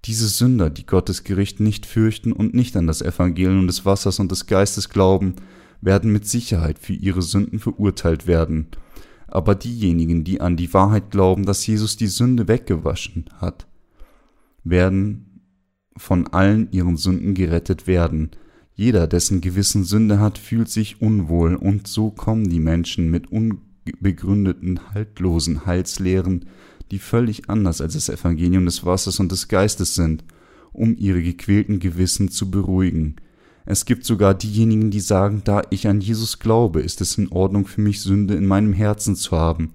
[0.07, 4.31] Diese Sünder, die Gottes Gericht nicht fürchten und nicht an das Evangelium des Wassers und
[4.31, 5.35] des Geistes glauben,
[5.83, 8.69] werden mit Sicherheit für ihre Sünden verurteilt werden.
[9.27, 13.67] Aber diejenigen, die an die Wahrheit glauben, dass Jesus die Sünde weggewaschen hat,
[14.65, 15.43] werden
[15.97, 18.31] von allen ihren Sünden gerettet werden.
[18.81, 24.81] Jeder, dessen Gewissen Sünde hat, fühlt sich unwohl, und so kommen die Menschen mit unbegründeten,
[24.95, 26.47] haltlosen Heilslehren,
[26.91, 30.25] die völlig anders als das Evangelium des Wassers und des Geistes sind,
[30.73, 33.17] um ihre gequälten Gewissen zu beruhigen.
[33.67, 37.67] Es gibt sogar diejenigen, die sagen, da ich an Jesus glaube, ist es in Ordnung
[37.67, 39.73] für mich, Sünde in meinem Herzen zu haben.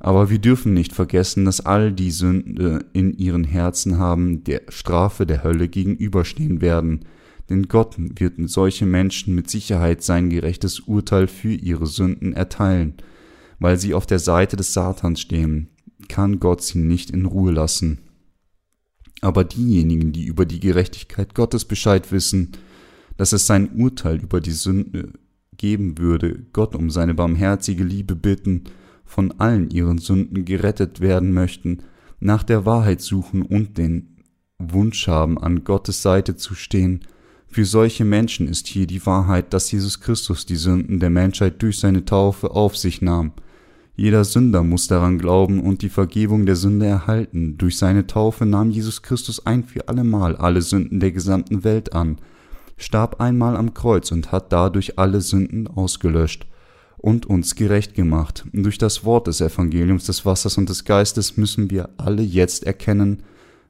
[0.00, 5.24] Aber wir dürfen nicht vergessen, dass all die Sünde in ihren Herzen haben, der Strafe
[5.24, 7.06] der Hölle gegenüberstehen werden
[7.48, 12.94] denn Gott wird solche Menschen mit Sicherheit sein gerechtes Urteil für ihre Sünden erteilen.
[13.58, 15.68] Weil sie auf der Seite des Satans stehen,
[16.08, 18.00] kann Gott sie nicht in Ruhe lassen.
[19.20, 22.52] Aber diejenigen, die über die Gerechtigkeit Gottes Bescheid wissen,
[23.16, 25.12] dass es sein Urteil über die Sünde
[25.56, 28.64] geben würde, Gott um seine barmherzige Liebe bitten,
[29.04, 31.78] von allen ihren Sünden gerettet werden möchten,
[32.20, 34.16] nach der Wahrheit suchen und den
[34.58, 37.00] Wunsch haben, an Gottes Seite zu stehen,
[37.54, 41.78] für solche Menschen ist hier die Wahrheit, dass Jesus Christus die Sünden der Menschheit durch
[41.78, 43.30] seine Taufe auf sich nahm.
[43.94, 47.56] Jeder Sünder muss daran glauben und die Vergebung der Sünde erhalten.
[47.56, 52.18] Durch seine Taufe nahm Jesus Christus ein für allemal alle Sünden der gesamten Welt an,
[52.76, 56.48] starb einmal am Kreuz und hat dadurch alle Sünden ausgelöscht
[56.96, 58.44] und uns gerecht gemacht.
[58.52, 63.22] Durch das Wort des Evangeliums des Wassers und des Geistes müssen wir alle jetzt erkennen,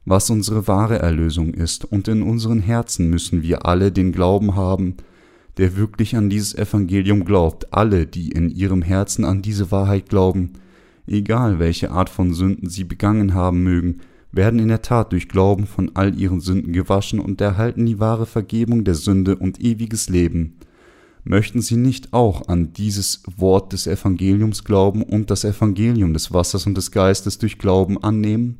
[0.05, 4.95] was unsere wahre Erlösung ist, und in unseren Herzen müssen wir alle den Glauben haben,
[5.57, 10.53] der wirklich an dieses Evangelium glaubt, alle, die in ihrem Herzen an diese Wahrheit glauben,
[11.07, 14.01] egal welche Art von Sünden sie begangen haben mögen,
[14.31, 18.25] werden in der Tat durch Glauben von all ihren Sünden gewaschen und erhalten die wahre
[18.25, 20.57] Vergebung der Sünde und ewiges Leben.
[21.23, 26.67] Möchten Sie nicht auch an dieses Wort des Evangeliums glauben und das Evangelium des Wassers
[26.67, 28.59] und des Geistes durch Glauben annehmen?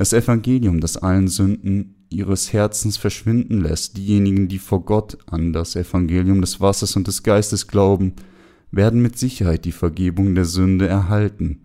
[0.00, 5.76] Das Evangelium, das allen Sünden ihres Herzens verschwinden lässt, diejenigen, die vor Gott an das
[5.76, 8.14] Evangelium des Wassers und des Geistes glauben,
[8.70, 11.60] werden mit Sicherheit die Vergebung der Sünde erhalten.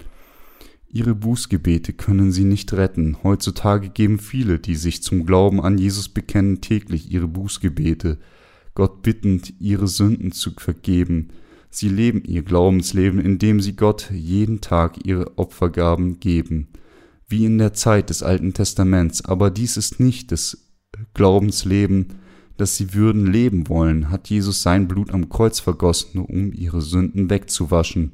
[0.92, 3.16] Ihre Bußgebete können sie nicht retten.
[3.24, 8.18] Heutzutage geben viele, die sich zum Glauben an Jesus bekennen, täglich ihre Bußgebete.
[8.74, 11.30] Gott bittend, ihre Sünden zu vergeben.
[11.70, 16.68] Sie leben ihr Glaubensleben, indem sie Gott jeden Tag ihre Opfergaben geben,
[17.28, 20.58] wie in der Zeit des Alten Testaments, aber dies ist nicht das
[21.14, 22.08] Glaubensleben,
[22.58, 27.30] das sie würden leben wollen, hat Jesus sein Blut am Kreuz vergossen, um ihre Sünden
[27.30, 28.14] wegzuwaschen,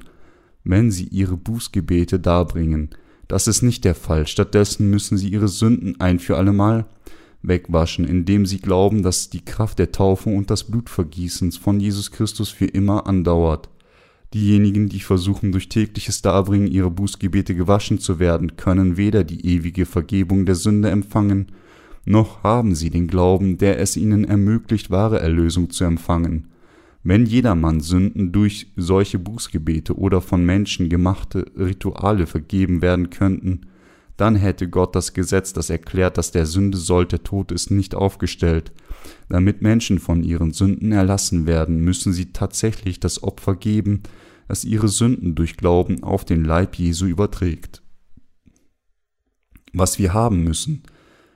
[0.64, 2.90] wenn sie ihre Bußgebete darbringen.
[3.28, 4.26] Das ist nicht der Fall.
[4.26, 6.86] Stattdessen müssen sie ihre Sünden ein für allemal
[7.42, 12.50] wegwaschen, indem sie glauben, dass die Kraft der Taufe und des Blutvergießens von Jesus Christus
[12.50, 13.68] für immer andauert.
[14.34, 19.84] Diejenigen, die versuchen, durch tägliches Darbringen ihrer Bußgebete gewaschen zu werden, können weder die ewige
[19.84, 21.52] Vergebung der Sünde empfangen,
[22.04, 26.48] noch haben sie den Glauben, der es ihnen ermöglicht, wahre Erlösung zu empfangen.
[27.04, 33.62] Wenn jedermann Sünden durch solche Bußgebete oder von Menschen gemachte Rituale vergeben werden könnten,
[34.16, 38.72] dann hätte Gott das Gesetz, das erklärt, dass der Sünde sollte Tod ist, nicht aufgestellt.
[39.32, 44.02] Damit Menschen von ihren Sünden erlassen werden, müssen sie tatsächlich das Opfer geben,
[44.46, 47.80] das ihre Sünden durch Glauben auf den Leib Jesu überträgt.
[49.72, 50.82] Was wir haben müssen,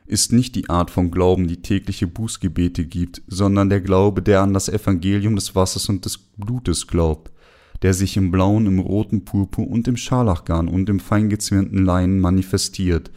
[0.05, 4.53] ist nicht die Art von Glauben, die tägliche Bußgebete gibt, sondern der Glaube, der an
[4.53, 7.33] das Evangelium des Wassers und des Blutes glaubt,
[7.81, 13.11] der sich im blauen, im roten Purpur und im Scharlachgarn und im feingezwirnten Leinen manifestiert,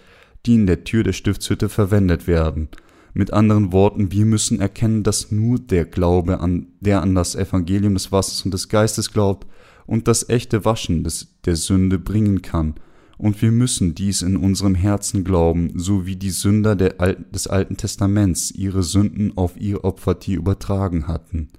[0.45, 2.69] die in der Tür der Stiftshütte verwendet werden.
[3.13, 7.95] Mit anderen Worten, wir müssen erkennen, dass nur der Glaube, an, der an das Evangelium
[7.95, 9.47] des Wassers und des Geistes glaubt
[9.85, 12.75] und das echte Waschen des, der Sünde bringen kann,
[13.17, 18.49] und wir müssen dies in unserem Herzen glauben, so wie die Sünder des Alten Testaments
[18.51, 21.49] ihre Sünden auf ihr Opfertier übertragen hatten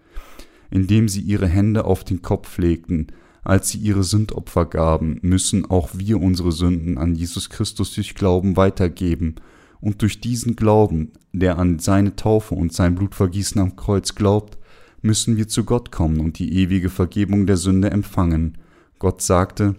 [0.71, 3.09] indem sie ihre Hände auf den Kopf legten,
[3.43, 8.57] als sie ihre Sündopfer gaben, müssen auch wir unsere Sünden an Jesus Christus durch Glauben
[8.57, 9.37] weitergeben,
[9.81, 14.59] und durch diesen Glauben, der an seine Taufe und sein Blutvergießen am Kreuz glaubt,
[15.03, 18.59] müssen wir zu Gott kommen und die ewige Vergebung der Sünde empfangen.
[18.99, 19.77] Gott sagte,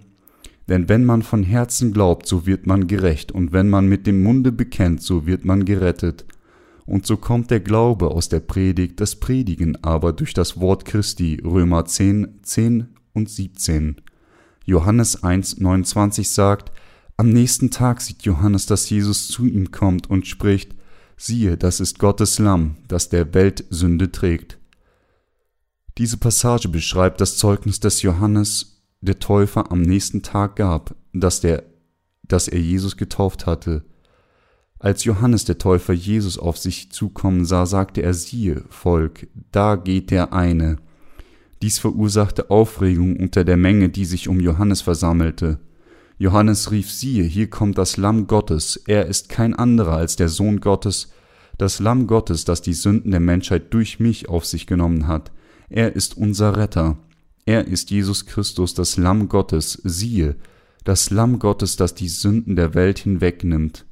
[0.67, 4.23] denn wenn man von Herzen glaubt, so wird man gerecht, und wenn man mit dem
[4.23, 6.25] Munde bekennt, so wird man gerettet.
[6.85, 11.39] Und so kommt der Glaube aus der Predigt, das Predigen aber durch das Wort Christi,
[11.43, 13.97] Römer 10, 10 und 17.
[14.65, 16.71] Johannes 1, 29 sagt,
[17.21, 20.73] am nächsten Tag sieht Johannes, dass Jesus zu ihm kommt und spricht,
[21.15, 24.57] siehe, das ist Gottes Lamm, das der Welt Sünde trägt.
[25.99, 31.61] Diese Passage beschreibt das Zeugnis, das Johannes der Täufer am nächsten Tag gab, dass, der,
[32.23, 33.85] dass er Jesus getauft hatte.
[34.79, 40.09] Als Johannes der Täufer Jesus auf sich zukommen sah, sagte er, siehe, Volk, da geht
[40.09, 40.77] der eine.
[41.61, 45.59] Dies verursachte Aufregung unter der Menge, die sich um Johannes versammelte.
[46.21, 50.59] Johannes rief, siehe, hier kommt das Lamm Gottes, er ist kein anderer als der Sohn
[50.61, 51.11] Gottes,
[51.57, 55.31] das Lamm Gottes, das die Sünden der Menschheit durch mich auf sich genommen hat.
[55.69, 56.99] Er ist unser Retter.
[57.47, 60.35] Er ist Jesus Christus, das Lamm Gottes, siehe,
[60.83, 63.85] das Lamm Gottes, das die Sünden der Welt hinwegnimmt.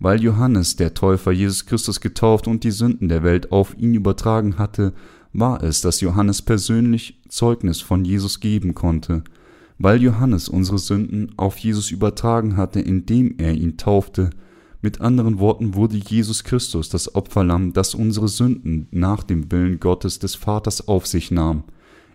[0.00, 4.58] Weil Johannes der Täufer Jesus Christus getauft und die Sünden der Welt auf ihn übertragen
[4.58, 4.94] hatte,
[5.32, 9.22] war es, dass Johannes persönlich Zeugnis von Jesus geben konnte.
[9.78, 14.30] Weil Johannes unsere Sünden auf Jesus übertragen hatte, indem er ihn taufte,
[14.80, 20.20] mit anderen Worten wurde Jesus Christus das Opferlamm, das unsere Sünden nach dem Willen Gottes
[20.20, 21.64] des Vaters auf sich nahm.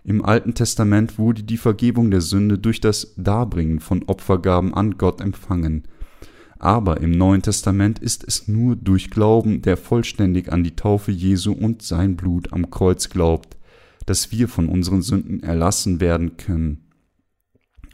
[0.02, 5.20] Im Alten Testament wurde die Vergebung der Sünde durch das Darbringen von Opfergaben an Gott
[5.20, 5.84] empfangen.
[6.58, 11.52] Aber im Neuen Testament ist es nur durch Glauben, der vollständig an die Taufe Jesu
[11.52, 13.56] und sein Blut am Kreuz glaubt,
[14.06, 16.83] dass wir von unseren Sünden erlassen werden können.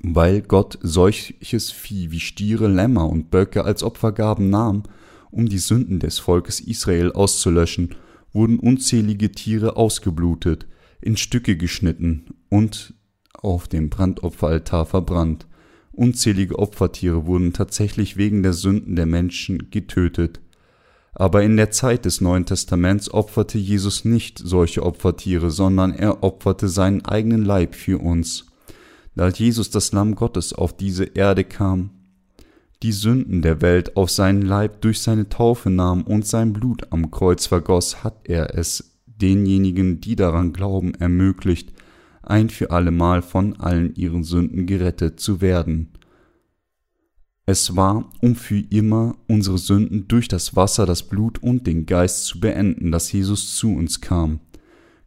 [0.02, 4.84] Weil Gott solches Vieh wie Stiere, Lämmer und Böcke als Opfergaben nahm,
[5.30, 7.94] um die Sünden des Volkes Israel auszulöschen,
[8.32, 10.66] wurden unzählige Tiere ausgeblutet,
[11.00, 12.94] in Stücke geschnitten und
[13.32, 15.46] auf dem Brandopferaltar verbrannt.
[15.92, 20.40] Unzählige Opfertiere wurden tatsächlich wegen der Sünden der Menschen getötet.
[21.12, 26.68] Aber in der Zeit des Neuen Testaments opferte Jesus nicht solche Opfertiere, sondern er opferte
[26.68, 28.49] seinen eigenen Leib für uns.
[29.14, 31.90] Da Jesus das Lamm Gottes auf diese Erde kam,
[32.82, 37.10] die Sünden der Welt auf seinen Leib durch seine Taufe nahm und sein Blut am
[37.10, 41.72] Kreuz vergoss, hat er es denjenigen, die daran glauben, ermöglicht,
[42.22, 45.90] ein für allemal von allen ihren Sünden gerettet zu werden.
[47.44, 52.24] Es war, um für immer unsere Sünden durch das Wasser, das Blut und den Geist
[52.24, 54.40] zu beenden, dass Jesus zu uns kam.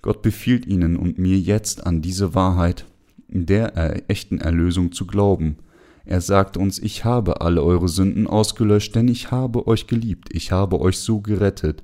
[0.01, 2.85] Gott befiehlt Ihnen und mir jetzt an diese Wahrheit
[3.33, 5.57] der echten Erlösung zu glauben.
[6.05, 10.51] Er sagt uns, ich habe alle eure Sünden ausgelöscht, denn ich habe euch geliebt, ich
[10.51, 11.83] habe euch so gerettet.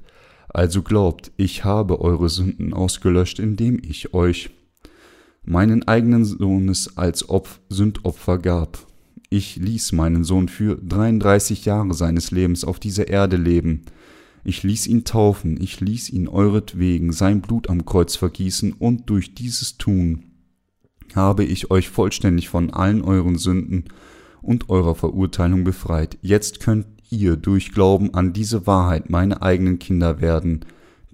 [0.49, 4.49] Also glaubt, ich habe eure Sünden ausgelöscht, indem ich euch
[5.43, 8.85] meinen eigenen Sohnes als Opf Sündopfer gab.
[9.29, 13.83] Ich ließ meinen Sohn für 33 Jahre seines Lebens auf dieser Erde leben.
[14.43, 19.35] Ich ließ ihn taufen, ich ließ ihn euretwegen sein Blut am Kreuz vergießen, und durch
[19.35, 20.28] dieses Tun
[21.15, 23.85] habe ich euch vollständig von allen euren Sünden
[24.41, 26.17] und eurer Verurteilung befreit.
[26.21, 30.65] Jetzt könnt ihr durch Glauben an diese Wahrheit meine eigenen Kinder werden,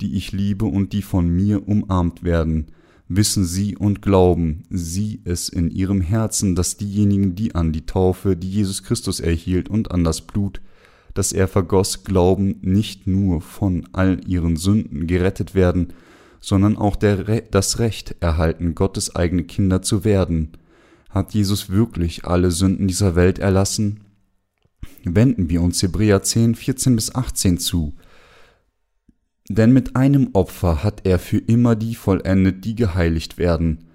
[0.01, 2.67] die ich liebe und die von mir umarmt werden.
[3.07, 8.35] Wissen Sie und glauben Sie es in Ihrem Herzen, dass diejenigen, die an die Taufe,
[8.35, 10.59] die Jesus Christus erhielt und an das Blut,
[11.13, 15.93] das er vergoss, glauben, nicht nur von all ihren Sünden gerettet werden,
[16.45, 20.51] sondern auch Re das Recht erhalten, Gottes eigene Kinder zu werden.
[21.09, 24.01] Hat Jesus wirklich alle Sünden dieser Welt erlassen?
[25.03, 27.95] Wenden wir uns Hebräer 10, 14 bis 18 zu.
[29.49, 33.85] Denn mit einem Opfer hat er für immer die vollendet, die geheiligt werden.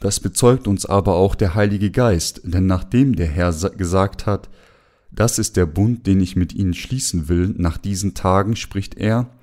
[0.00, 4.48] Das bezeugt uns aber auch der Heilige Geist, denn nachdem der Herr gesagt hat,
[5.10, 9.37] das ist der Bund, den ich mit ihnen schließen will, nach diesen Tagen spricht er,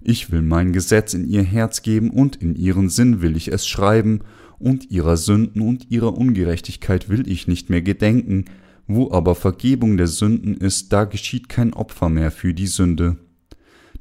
[0.00, 3.66] ich will mein Gesetz in ihr Herz geben und in ihren Sinn will ich es
[3.66, 4.20] schreiben,
[4.58, 8.46] und ihrer Sünden und ihrer Ungerechtigkeit will ich nicht mehr gedenken,
[8.88, 13.16] wo aber Vergebung der Sünden ist, da geschieht kein Opfer mehr für die Sünde.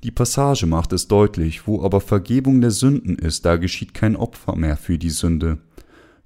[0.03, 4.55] Die Passage macht es deutlich, wo aber Vergebung der Sünden ist, da geschieht kein Opfer
[4.55, 5.57] mehr für die Sünde.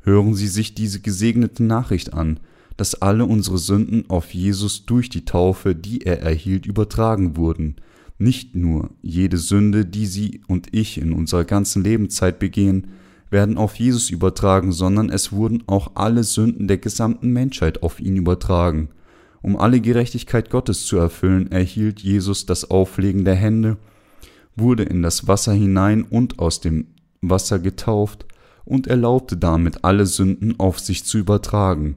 [0.01, 2.39] Hören Sie sich diese gesegnete Nachricht an,
[2.77, 7.75] dass alle unsere Sünden auf Jesus durch die Taufe, die er erhielt, übertragen wurden.
[8.21, 12.89] Nicht nur jede Sünde, die Sie und ich in unserer ganzen Lebenszeit begehen,
[13.31, 18.17] werden auf Jesus übertragen, sondern es wurden auch alle Sünden der gesamten Menschheit auf ihn
[18.17, 18.89] übertragen.
[19.41, 23.77] Um alle Gerechtigkeit Gottes zu erfüllen, erhielt Jesus das Auflegen der Hände,
[24.55, 26.89] wurde in das Wasser hinein und aus dem
[27.21, 28.27] Wasser getauft
[28.65, 31.95] und erlaubte damit alle Sünden auf sich zu übertragen.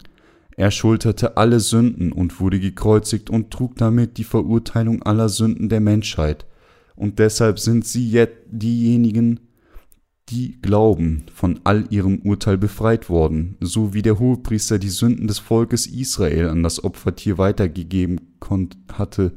[0.56, 5.80] Er schulterte alle Sünden und wurde gekreuzigt und trug damit die Verurteilung aller Sünden der
[5.80, 6.46] Menschheit.
[6.94, 9.40] Und deshalb sind sie jetzt diejenigen,
[10.30, 15.38] die glauben, von all ihrem Urteil befreit worden, so wie der Hohepriester die Sünden des
[15.38, 18.20] Volkes Israel an das Opfertier weitergegeben
[18.92, 19.32] hatte,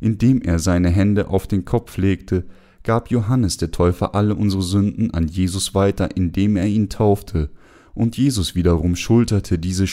[0.00, 2.44] indem er seine Hände auf den Kopf legte,
[2.82, 7.50] gab Johannes der Täufer alle unsere Sünden an Jesus weiter, indem er ihn taufte,
[7.94, 9.86] und Jesus wiederum schulterte diese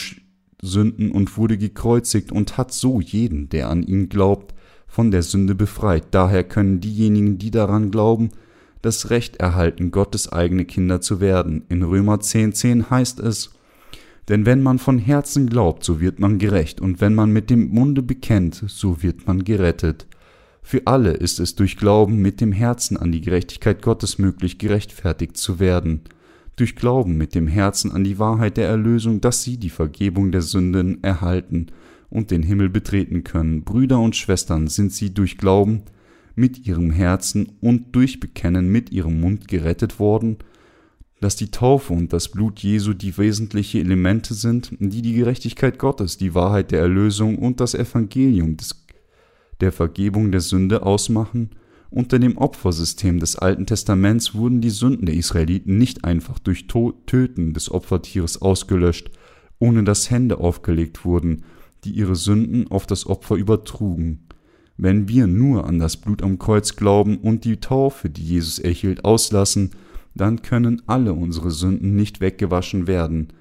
[0.62, 4.54] Sünden und wurde gekreuzigt und hat so jeden, der an ihn glaubt,
[4.86, 6.06] von der Sünde befreit.
[6.12, 8.30] Daher können diejenigen, die daran glauben,
[8.80, 11.64] das Recht erhalten, Gottes eigene Kinder zu werden.
[11.68, 13.50] In Römer 10,10 10 heißt es,
[14.28, 17.70] denn wenn man von Herzen glaubt, so wird man gerecht, und wenn man mit dem
[17.70, 20.06] Munde bekennt, so wird man gerettet.
[20.62, 25.36] Für alle ist es durch Glauben mit dem Herzen an die Gerechtigkeit Gottes möglich, gerechtfertigt
[25.36, 26.02] zu werden.
[26.56, 30.42] Durch Glauben mit dem Herzen an die Wahrheit der Erlösung, dass sie die Vergebung der
[30.42, 31.68] Sünden erhalten
[32.10, 33.62] und den Himmel betreten können.
[33.62, 35.82] Brüder und Schwestern sind sie durch Glauben
[36.34, 40.38] mit ihrem Herzen und durch Bekennen mit ihrem Mund gerettet worden,
[41.20, 46.18] dass die Taufe und das Blut Jesu die wesentlichen Elemente sind, die die Gerechtigkeit Gottes,
[46.18, 48.84] die Wahrheit der Erlösung und das Evangelium des,
[49.60, 51.50] der Vergebung der Sünde ausmachen.
[51.92, 57.52] Unter dem Opfersystem des Alten Testaments wurden die Sünden der Israeliten nicht einfach durch Töten
[57.52, 59.10] des Opfertieres ausgelöscht,
[59.58, 61.44] ohne dass Hände aufgelegt wurden,
[61.84, 64.26] die ihre Sünden auf das Opfer übertrugen.
[64.78, 69.04] Wenn wir nur an das Blut am Kreuz glauben und die Taufe, die Jesus erhielt,
[69.04, 69.72] auslassen,
[70.14, 73.34] dann können alle unsere Sünden nicht weggewaschen werden.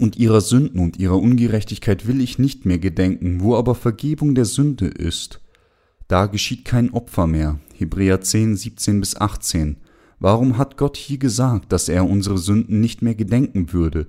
[0.00, 4.44] Und ihrer Sünden und ihrer Ungerechtigkeit will ich nicht mehr gedenken, wo aber Vergebung der
[4.44, 5.40] Sünde ist.
[6.08, 7.58] Da geschieht kein Opfer mehr.
[7.74, 9.76] Hebräer 10, 17 bis 18.
[10.18, 14.06] Warum hat Gott hier gesagt, dass er unsere Sünden nicht mehr gedenken würde?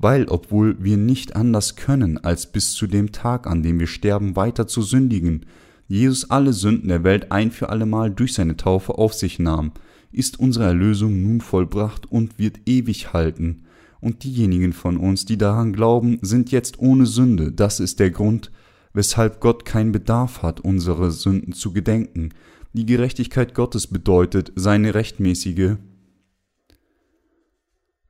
[0.00, 4.34] weil, obwohl wir nicht anders können, als bis zu dem Tag, an dem wir sterben,
[4.34, 5.44] weiter zu sündigen,
[5.88, 9.72] Jesus alle Sünden der Welt ein für allemal durch seine Taufe auf sich nahm,
[10.10, 13.64] ist unsere Erlösung nun vollbracht und wird ewig halten.
[14.00, 17.52] Und diejenigen von uns, die daran glauben, sind jetzt ohne Sünde.
[17.52, 18.50] Das ist der Grund,
[18.92, 22.30] weshalb Gott keinen Bedarf hat, unsere Sünden zu gedenken.
[22.72, 25.76] Die Gerechtigkeit Gottes bedeutet seine rechtmäßige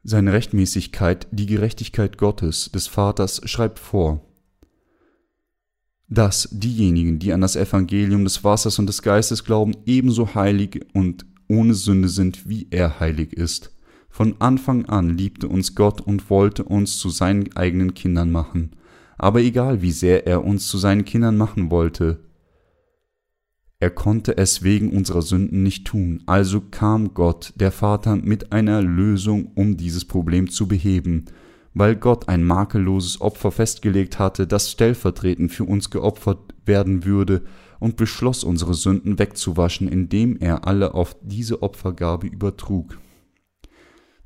[0.03, 4.27] seine Rechtmäßigkeit, die Gerechtigkeit Gottes, des Vaters, schreibt vor,
[6.09, 11.27] dass diejenigen, die an das Evangelium des Wassers und des Geistes glauben, ebenso heilig und
[11.49, 13.77] ohne Sünde sind, wie er heilig ist.
[14.09, 18.71] Von Anfang an liebte uns Gott und wollte uns zu seinen eigenen Kindern machen.
[19.23, 22.21] Aber egal wie sehr er uns zu seinen Kindern machen wollte,
[23.83, 28.83] Er konnte es wegen unserer Sünden nicht tun, also kam Gott, der Vater, mit einer
[28.83, 31.25] Lösung, um dieses Problem zu beheben.
[31.73, 37.43] Weil Gott ein makelloses Opfer festgelegt hatte, das stellvertretend für uns geopfert werden würde,
[37.79, 42.99] und beschloss, unsere Sünden wegzuwaschen, indem er alle auf diese Opfergabe übertrug.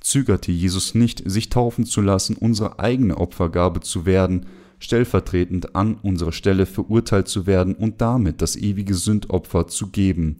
[0.00, 4.46] Zögerte Jesus nicht, sich taufen zu lassen, unsere eigene Opfergabe zu werden,
[4.78, 10.38] stellvertretend an unserer Stelle verurteilt zu werden und damit das ewige Sündopfer zu geben.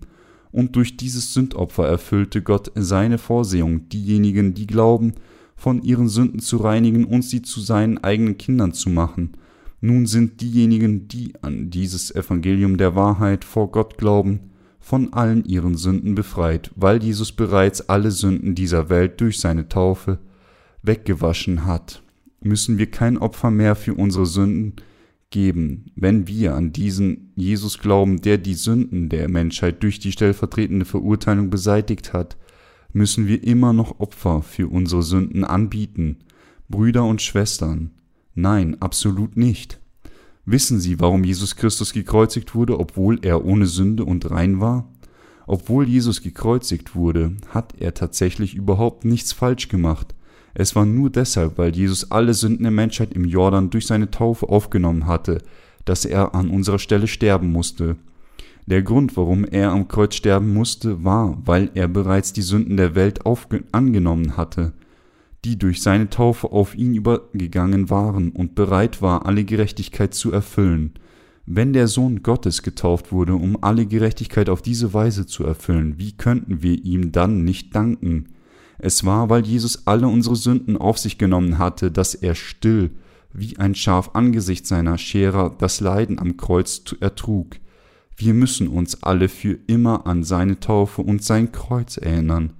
[0.52, 5.14] Und durch dieses Sündopfer erfüllte Gott seine Vorsehung, diejenigen, die glauben,
[5.56, 9.32] von ihren Sünden zu reinigen und sie zu seinen eigenen Kindern zu machen.
[9.80, 15.76] Nun sind diejenigen, die an dieses Evangelium der Wahrheit vor Gott glauben, von allen ihren
[15.76, 20.18] Sünden befreit, weil Jesus bereits alle Sünden dieser Welt durch seine Taufe
[20.82, 22.03] weggewaschen hat
[22.44, 24.74] müssen wir kein Opfer mehr für unsere Sünden
[25.30, 30.84] geben, wenn wir an diesen Jesus glauben, der die Sünden der Menschheit durch die stellvertretende
[30.84, 32.36] Verurteilung beseitigt hat,
[32.92, 36.18] müssen wir immer noch Opfer für unsere Sünden anbieten,
[36.68, 37.90] Brüder und Schwestern.
[38.34, 39.80] Nein, absolut nicht.
[40.46, 44.88] Wissen Sie, warum Jesus Christus gekreuzigt wurde, obwohl er ohne Sünde und rein war?
[45.46, 50.13] Obwohl Jesus gekreuzigt wurde, hat er tatsächlich überhaupt nichts falsch gemacht.
[50.54, 54.48] Es war nur deshalb, weil Jesus alle Sünden der Menschheit im Jordan durch seine Taufe
[54.48, 55.42] aufgenommen hatte,
[55.84, 57.96] dass er an unserer Stelle sterben musste.
[58.66, 62.94] Der Grund, warum er am Kreuz sterben musste, war, weil er bereits die Sünden der
[62.94, 63.20] Welt
[63.72, 64.72] angenommen hatte,
[65.44, 70.92] die durch seine Taufe auf ihn übergegangen waren und bereit war, alle Gerechtigkeit zu erfüllen.
[71.44, 76.12] Wenn der Sohn Gottes getauft wurde, um alle Gerechtigkeit auf diese Weise zu erfüllen, wie
[76.12, 78.30] könnten wir ihm dann nicht danken?
[78.78, 82.90] Es war, weil Jesus alle unsere Sünden auf sich genommen hatte, dass er still
[83.32, 87.56] wie ein Schaf angesichts seiner Scherer das Leiden am Kreuz ertrug.
[88.16, 92.52] Wir müssen uns alle für immer an seine Taufe und sein Kreuz erinnern.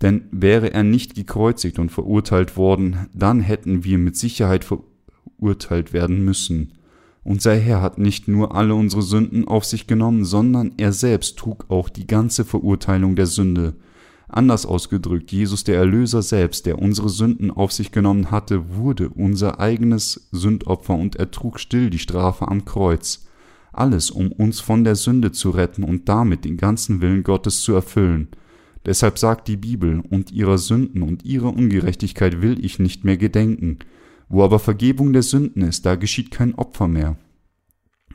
[0.00, 6.24] Denn wäre er nicht gekreuzigt und verurteilt worden, dann hätten wir mit Sicherheit verurteilt werden
[6.24, 6.72] müssen.
[7.22, 11.66] Unser Herr hat nicht nur alle unsere Sünden auf sich genommen, sondern er selbst trug
[11.68, 13.74] auch die ganze Verurteilung der Sünde.
[14.32, 19.60] Anders ausgedrückt, Jesus der Erlöser selbst, der unsere Sünden auf sich genommen hatte, wurde unser
[19.60, 23.26] eigenes Sündopfer und ertrug still die Strafe am Kreuz.
[23.74, 27.74] Alles, um uns von der Sünde zu retten und damit den ganzen Willen Gottes zu
[27.74, 28.28] erfüllen.
[28.86, 33.80] Deshalb sagt die Bibel, und ihrer Sünden und ihrer Ungerechtigkeit will ich nicht mehr gedenken.
[34.30, 37.18] Wo aber Vergebung der Sünden ist, da geschieht kein Opfer mehr.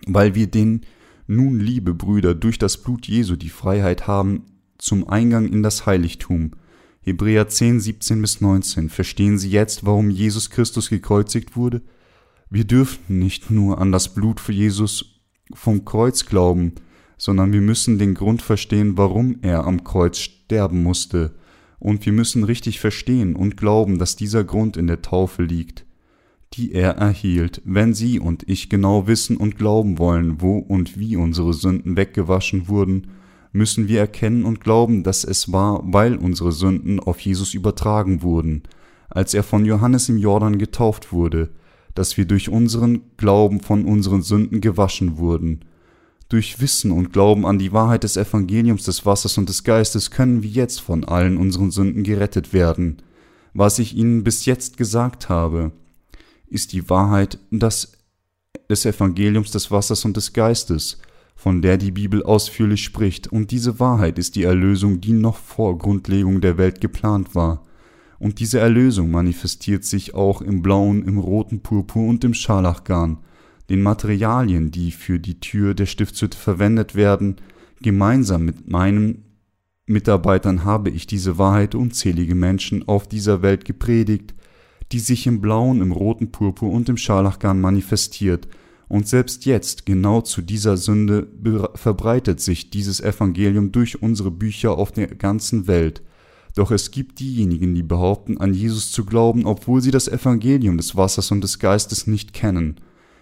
[0.07, 0.81] Weil wir den
[1.27, 4.45] nun, liebe Brüder, durch das Blut Jesu die Freiheit haben,
[4.77, 6.51] zum Eingang in das Heiligtum.
[7.01, 8.89] Hebräer 10, 17 bis 19.
[8.89, 11.81] Verstehen Sie jetzt, warum Jesus Christus gekreuzigt wurde?
[12.49, 15.21] Wir dürfen nicht nur an das Blut für Jesus
[15.53, 16.73] vom Kreuz glauben,
[17.17, 21.35] sondern wir müssen den Grund verstehen, warum er am Kreuz sterben musste.
[21.79, 25.85] Und wir müssen richtig verstehen und glauben, dass dieser Grund in der Taufe liegt,
[26.53, 27.61] die er erhielt.
[27.65, 32.67] Wenn Sie und ich genau wissen und glauben wollen, wo und wie unsere Sünden weggewaschen
[32.67, 33.07] wurden,
[33.57, 38.63] müssen wir erkennen und glauben, dass es war, weil unsere Sünden auf Jesus übertragen wurden,
[39.09, 41.49] als er von Johannes im Jordan getauft wurde,
[41.95, 45.61] dass wir durch unseren Glauben von unseren Sünden gewaschen wurden.
[46.29, 50.43] Durch Wissen und Glauben an die Wahrheit des Evangeliums des Wassers und des Geistes können
[50.43, 52.97] wir jetzt von allen unseren Sünden gerettet werden.
[53.53, 55.71] Was ich Ihnen bis jetzt gesagt habe,
[56.47, 57.97] ist die Wahrheit des
[58.69, 60.99] Evangeliums des Wassers und des Geistes,
[61.37, 65.77] von der die Bibel ausführlich spricht, und diese Wahrheit ist die Erlösung, die noch vor
[65.77, 67.63] Grundlegung der Welt geplant war.
[68.17, 73.19] Und diese Erlösung manifestiert sich auch im blauen, im roten Purpur und im Scharlachgarn,
[73.69, 77.35] den Materialien, die für die Tür der Stiftshütte verwendet werden.
[77.81, 79.23] Gemeinsam mit meinen
[79.85, 84.33] Mitarbeitern habe ich diese Wahrheit unzählige Menschen auf dieser Welt gepredigt,
[84.91, 88.47] die sich im blauen, im roten Purpur und im Scharlachgarn manifestiert,
[88.89, 91.27] und selbst jetzt, genau zu dieser Sünde,
[91.75, 96.01] verbreitet sich dieses Evangelium durch unsere Bücher auf der ganzen Welt.
[96.55, 100.95] Doch es gibt diejenigen, die behaupten, an Jesus zu glauben, obwohl sie das Evangelium des
[100.95, 102.77] Wassers und des Geistes nicht kennen.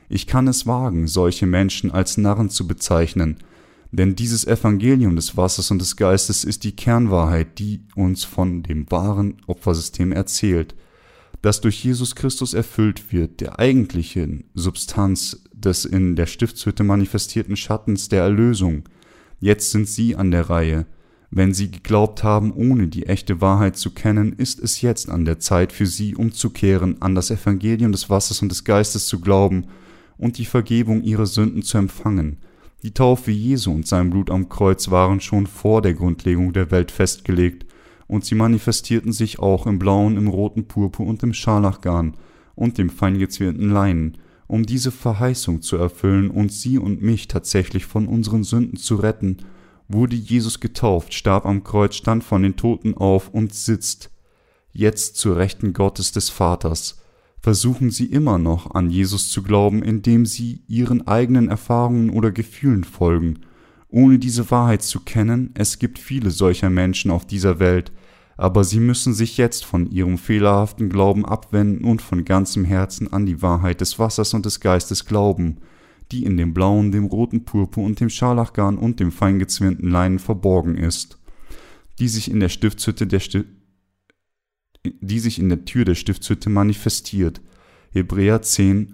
[0.07, 3.37] Ich kann es wagen, solche Menschen als Narren zu bezeichnen,
[3.91, 8.89] denn dieses Evangelium des Wassers und des Geistes ist die Kernwahrheit, die uns von dem
[8.91, 10.75] wahren Opfersystem erzählt,
[11.41, 18.09] das durch Jesus Christus erfüllt wird, der eigentlichen Substanz des in der Stiftshütte manifestierten Schattens
[18.09, 18.83] der Erlösung.
[19.39, 20.85] Jetzt sind Sie an der Reihe.
[21.31, 25.39] Wenn Sie geglaubt haben, ohne die echte Wahrheit zu kennen, ist es jetzt an der
[25.39, 29.65] Zeit für Sie umzukehren, an das Evangelium des Wassers und des Geistes zu glauben
[30.17, 32.37] und die Vergebung Ihrer Sünden zu empfangen.
[32.83, 36.91] Die Taufe Jesu und sein Blut am Kreuz waren schon vor der Grundlegung der Welt
[36.91, 37.65] festgelegt,
[38.07, 42.15] und sie manifestierten sich auch im blauen, im roten Purpur und im Scharlachgarn
[42.53, 48.07] und dem feingezwirnten Leinen, um diese Verheißung zu erfüllen und sie und mich tatsächlich von
[48.07, 49.37] unseren Sünden zu retten,
[49.87, 54.11] wurde Jesus getauft, starb am Kreuz, stand von den Toten auf und sitzt
[54.71, 57.01] jetzt zur Rechten Gottes des Vaters.
[57.41, 62.83] Versuchen Sie immer noch an Jesus zu glauben, indem Sie Ihren eigenen Erfahrungen oder Gefühlen
[62.83, 63.41] folgen,
[63.87, 67.91] ohne diese Wahrheit zu kennen, es gibt viele solcher Menschen auf dieser Welt,
[68.37, 73.25] aber sie müssen sich jetzt von ihrem fehlerhaften Glauben abwenden und von ganzem Herzen an
[73.25, 75.57] die Wahrheit des Wassers und des Geistes glauben,
[76.11, 80.75] die in dem blauen, dem roten Purpur und dem Scharlachgarn und dem feingezwirnten Leinen verborgen
[80.75, 81.17] ist,
[81.99, 83.45] die sich in der Stiftshütte der Sti
[85.01, 87.41] die sich in der Tür der Stiftshütte manifestiert.
[87.89, 88.93] Hebräer 10,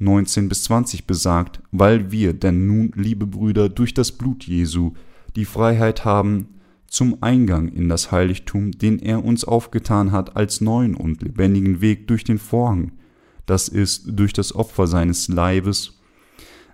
[0.00, 4.94] 19 bis 20 besagt, weil wir denn nun, liebe Brüder, durch das Blut Jesu
[5.36, 6.57] die Freiheit haben
[6.88, 12.08] zum Eingang in das Heiligtum, den er uns aufgetan hat als neuen und lebendigen Weg
[12.08, 12.92] durch den Vorhang,
[13.46, 16.00] das ist durch das Opfer seines Leibes,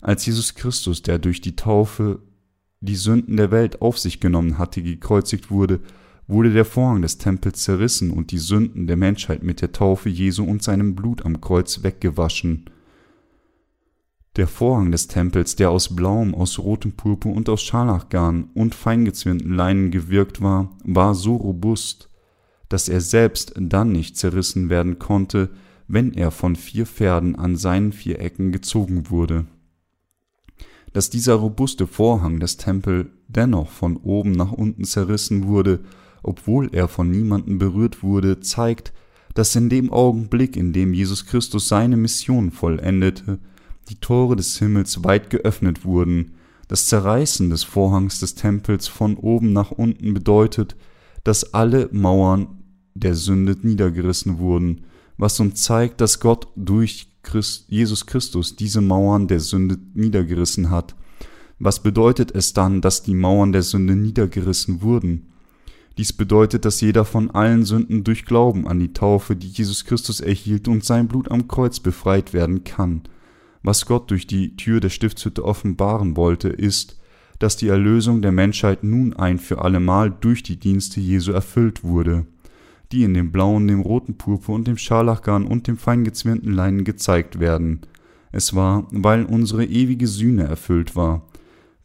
[0.00, 2.20] als Jesus Christus, der durch die Taufe
[2.80, 5.80] die Sünden der Welt auf sich genommen hatte, gekreuzigt wurde,
[6.26, 10.44] wurde der Vorhang des Tempels zerrissen und die Sünden der Menschheit mit der Taufe Jesu
[10.44, 12.66] und seinem Blut am Kreuz weggewaschen.
[14.36, 19.54] Der Vorhang des Tempels, der aus blauem, aus rotem Purpur und aus Scharlachgarn und feingezwirnten
[19.54, 22.08] Leinen gewirkt war, war so robust,
[22.68, 25.50] dass er selbst dann nicht zerrissen werden konnte,
[25.86, 29.46] wenn er von vier Pferden an seinen vier Ecken gezogen wurde.
[30.92, 35.80] Dass dieser robuste Vorhang des Tempels dennoch von oben nach unten zerrissen wurde
[36.24, 38.92] obwohl er von niemandem berührt wurde, zeigt,
[39.34, 43.38] dass in dem Augenblick, in dem Jesus Christus seine Mission vollendete,
[43.88, 46.34] die Tore des Himmels weit geöffnet wurden.
[46.68, 50.76] Das Zerreißen des Vorhangs des Tempels von oben nach unten bedeutet,
[51.22, 52.62] dass alle Mauern
[52.94, 54.82] der Sünde niedergerissen wurden,
[55.16, 60.94] was uns zeigt, dass Gott durch Christ, Jesus Christus diese Mauern der Sünde niedergerissen hat.
[61.58, 65.28] Was bedeutet es dann, dass die Mauern der Sünde niedergerissen wurden?
[65.96, 70.20] Dies bedeutet, dass jeder von allen Sünden durch Glauben an die Taufe, die Jesus Christus
[70.20, 73.02] erhielt und sein Blut am Kreuz befreit werden kann.
[73.64, 77.00] Was Gott durch die Tür der Stiftshütte offenbaren wollte, ist,
[77.38, 82.26] dass die Erlösung der Menschheit nun ein für allemal durch die Dienste Jesu erfüllt wurde,
[82.92, 87.40] die in dem blauen, dem roten Purpur und dem Scharlachgarn und dem feingezwirnten Leinen gezeigt
[87.40, 87.80] werden.
[88.32, 91.22] Es war, weil unsere ewige Sühne erfüllt war,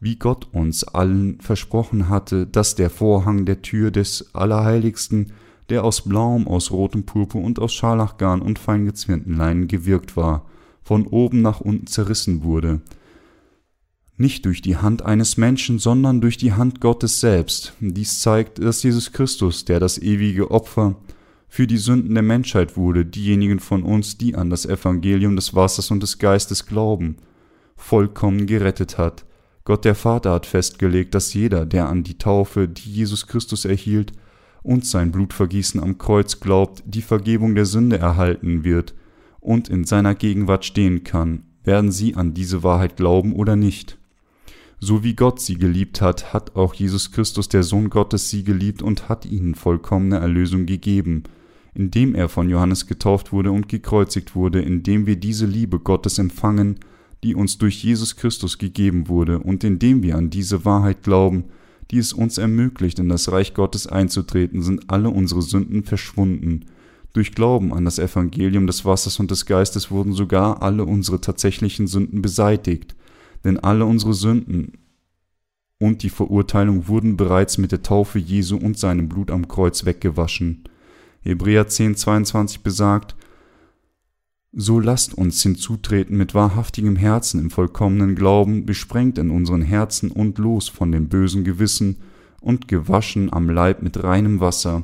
[0.01, 5.31] wie Gott uns allen versprochen hatte, dass der Vorhang der Tür des Allerheiligsten,
[5.69, 10.45] der aus blauem, aus rotem Purpur und aus Scharlachgarn und feingezwirnten Leinen gewirkt war,
[10.89, 12.81] von oben nach unten zerrissen wurde,
[14.17, 17.73] nicht durch die Hand eines Menschen, sondern durch die Hand Gottes selbst.
[17.79, 20.95] Dies zeigt, dass Jesus Christus, der das ewige Opfer
[21.47, 25.91] für die Sünden der Menschheit wurde, diejenigen von uns, die an das Evangelium des Wassers
[25.91, 27.17] und des Geistes glauben,
[27.75, 29.25] vollkommen gerettet hat.
[29.65, 34.13] Gott der Vater hat festgelegt, dass jeder, der an die Taufe, die Jesus Christus erhielt,
[34.63, 38.95] und sein Blutvergießen am Kreuz glaubt, die Vergebung der Sünde erhalten wird
[39.39, 43.97] und in seiner Gegenwart stehen kann, werden sie an diese Wahrheit glauben oder nicht.
[44.79, 48.81] So wie Gott sie geliebt hat, hat auch Jesus Christus, der Sohn Gottes, sie geliebt
[48.81, 51.23] und hat ihnen vollkommene Erlösung gegeben,
[51.73, 56.79] indem er von Johannes getauft wurde und gekreuzigt wurde, indem wir diese Liebe Gottes empfangen
[57.23, 61.45] die uns durch Jesus Christus gegeben wurde, und indem wir an diese Wahrheit glauben,
[61.91, 66.65] die es uns ermöglicht, in das Reich Gottes einzutreten, sind alle unsere Sünden verschwunden.
[67.13, 71.87] Durch Glauben an das Evangelium des Wassers und des Geistes wurden sogar alle unsere tatsächlichen
[71.87, 72.95] Sünden beseitigt,
[73.43, 74.73] denn alle unsere Sünden
[75.79, 80.65] und die Verurteilung wurden bereits mit der Taufe Jesu und seinem Blut am Kreuz weggewaschen.
[81.21, 83.15] Hebräer 10, 22 besagt,
[84.51, 90.37] so lasst uns hinzutreten mit wahrhaftigem Herzen im vollkommenen Glauben, besprengt in unseren Herzen und
[90.37, 91.97] los von dem bösen Gewissen
[92.41, 94.83] und gewaschen am Leib mit reinem Wasser.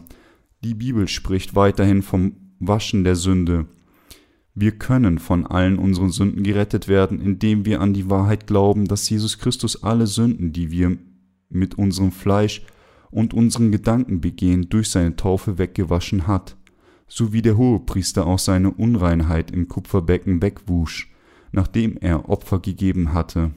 [0.66, 3.68] Die Bibel spricht weiterhin vom Waschen der Sünde.
[4.54, 9.10] Wir können von allen unseren Sünden gerettet werden, indem wir an die Wahrheit glauben, dass
[9.10, 10.98] Jesus Christus alle Sünden, die wir
[11.50, 12.66] mit unserem Fleisch
[13.12, 16.58] und unseren Gedanken begehen, durch seine Taufe weggewaschen hat
[17.08, 21.12] so wie der Hohepriester auch seine Unreinheit im Kupferbecken wegwusch,
[21.52, 23.52] nachdem er Opfer gegeben hatte,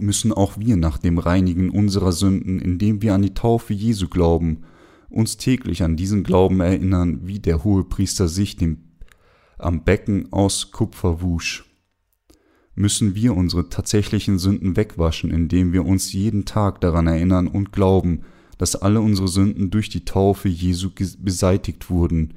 [0.00, 4.64] müssen auch wir nach dem Reinigen unserer Sünden, indem wir an die Taufe Jesu glauben,
[5.10, 8.78] uns täglich an diesen Glauben erinnern, wie der Hohepriester sich dem
[9.58, 11.66] am Becken aus Kupfer wusch.
[12.74, 18.22] müssen wir unsere tatsächlichen Sünden wegwaschen, indem wir uns jeden Tag daran erinnern und glauben,
[18.56, 22.34] dass alle unsere Sünden durch die Taufe Jesu beseitigt wurden.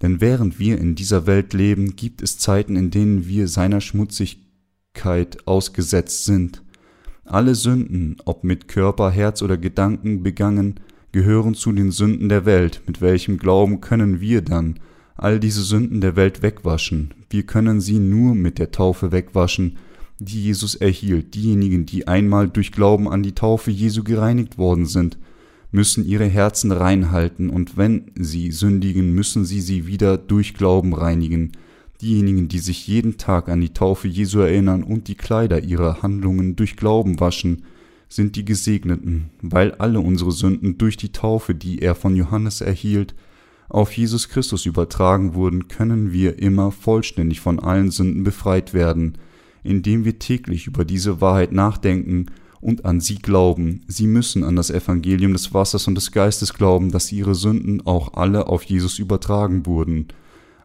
[0.00, 5.46] Denn während wir in dieser Welt leben, gibt es Zeiten, in denen wir seiner Schmutzigkeit
[5.46, 6.62] ausgesetzt sind.
[7.24, 10.80] Alle Sünden, ob mit Körper, Herz oder Gedanken begangen,
[11.14, 12.82] gehören zu den Sünden der Welt.
[12.88, 14.80] Mit welchem Glauben können wir dann
[15.14, 17.14] all diese Sünden der Welt wegwaschen?
[17.30, 19.76] Wir können sie nur mit der Taufe wegwaschen,
[20.18, 21.36] die Jesus erhielt.
[21.36, 25.16] Diejenigen, die einmal durch Glauben an die Taufe Jesu gereinigt worden sind,
[25.70, 31.52] müssen ihre Herzen reinhalten, und wenn sie sündigen, müssen sie sie wieder durch Glauben reinigen.
[32.02, 36.56] Diejenigen, die sich jeden Tag an die Taufe Jesu erinnern und die Kleider ihrer Handlungen
[36.56, 37.62] durch Glauben waschen,
[38.14, 43.14] sind die Gesegneten, weil alle unsere Sünden durch die Taufe, die er von Johannes erhielt,
[43.68, 49.18] auf Jesus Christus übertragen wurden, können wir immer vollständig von allen Sünden befreit werden,
[49.62, 52.26] indem wir täglich über diese Wahrheit nachdenken
[52.60, 53.80] und an sie glauben.
[53.88, 58.14] Sie müssen an das Evangelium des Wassers und des Geistes glauben, dass ihre Sünden auch
[58.14, 60.08] alle auf Jesus übertragen wurden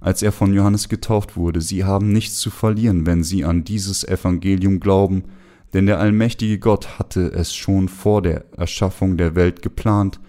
[0.01, 1.61] als er von Johannes getauft wurde.
[1.61, 5.23] Sie haben nichts zu verlieren, wenn sie an dieses Evangelium glauben,
[5.73, 10.19] denn der allmächtige Gott hatte es schon vor der Erschaffung der Welt geplant,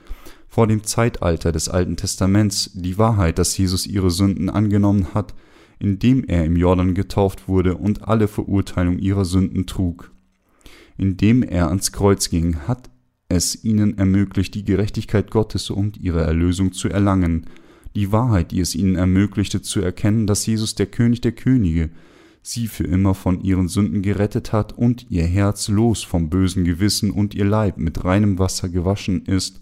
[0.48, 5.34] vor dem Zeitalter des Alten Testaments, die Wahrheit, dass Jesus ihre Sünden angenommen hat,
[5.78, 10.10] indem er im Jordan getauft wurde und alle Verurteilung ihrer Sünden trug.
[10.98, 12.90] Indem er ans Kreuz ging, hat
[13.28, 17.46] es ihnen ermöglicht, die Gerechtigkeit Gottes und ihre Erlösung zu erlangen,
[17.94, 21.90] die Wahrheit, die es ihnen ermöglichte zu erkennen, dass Jesus der König der Könige
[22.42, 27.10] sie für immer von ihren Sünden gerettet hat und ihr Herz los vom bösen Gewissen
[27.10, 29.60] und ihr Leib mit reinem Wasser gewaschen ist,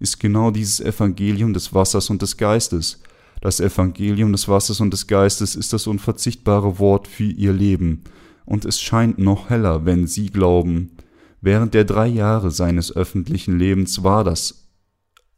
[0.00, 3.00] ist genau dieses Evangelium des Wassers und des Geistes.
[3.40, 8.04] Das Evangelium des Wassers und des Geistes ist das unverzichtbare Wort für ihr Leben,
[8.44, 10.92] und es scheint noch heller, wenn sie glauben.
[11.40, 14.68] Während der drei Jahre seines öffentlichen Lebens war das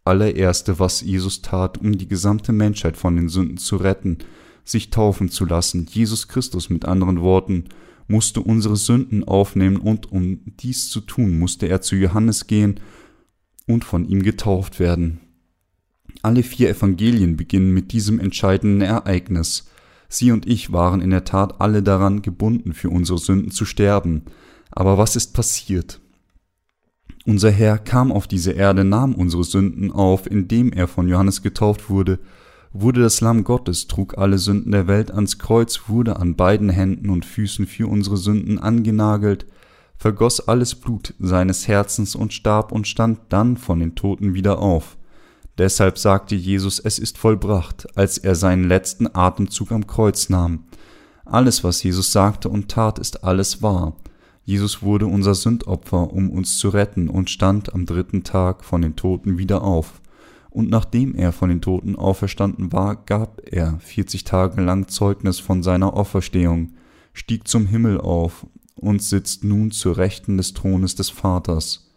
[0.05, 4.19] allererste, was Jesus tat, um die gesamte Menschheit von den Sünden zu retten,
[4.69, 5.86] sich taufen zu lassen.
[5.89, 7.65] Jesus Christus mit anderen Worten
[8.07, 12.81] musste unsere Sünden aufnehmen und um dies zu tun, musste er zu Johannes gehen
[13.66, 15.20] und von ihm getauft werden.
[16.23, 19.69] Alle vier Evangelien beginnen mit diesem entscheidenden Ereignis.
[20.09, 24.23] Sie und ich waren in der Tat alle daran gebunden, für unsere Sünden zu sterben.
[24.70, 26.01] Aber was ist passiert?
[27.27, 31.90] Unser Herr kam auf diese Erde, nahm unsere Sünden auf, indem er von Johannes getauft
[31.90, 32.19] wurde,
[32.73, 37.11] wurde das Lamm Gottes, trug alle Sünden der Welt ans Kreuz, wurde an beiden Händen
[37.11, 39.47] und Füßen für unsere Sünden angenagelt,
[39.97, 44.97] vergoss alles Blut seines Herzens und starb und stand dann von den Toten wieder auf.
[45.59, 50.65] Deshalb sagte Jesus, es ist vollbracht, als er seinen letzten Atemzug am Kreuz nahm.
[51.24, 53.97] Alles, was Jesus sagte und tat, ist alles wahr.
[54.45, 58.97] Jesus wurde unser Sündopfer, um uns zu retten, und stand am dritten Tag von den
[58.97, 60.01] Toten wieder auf.
[60.51, 65.62] Und nachdem er von den Toten auferstanden war, gab er vierzig Tage lang Zeugnis von
[65.62, 66.73] seiner Auferstehung,
[67.12, 71.91] stieg zum Himmel auf und sitzt nun zur Rechten des Thrones des Vaters.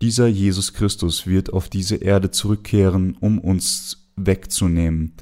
[0.00, 5.14] Dieser Jesus Christus wird auf diese Erde zurückkehren, um uns wegzunehmen.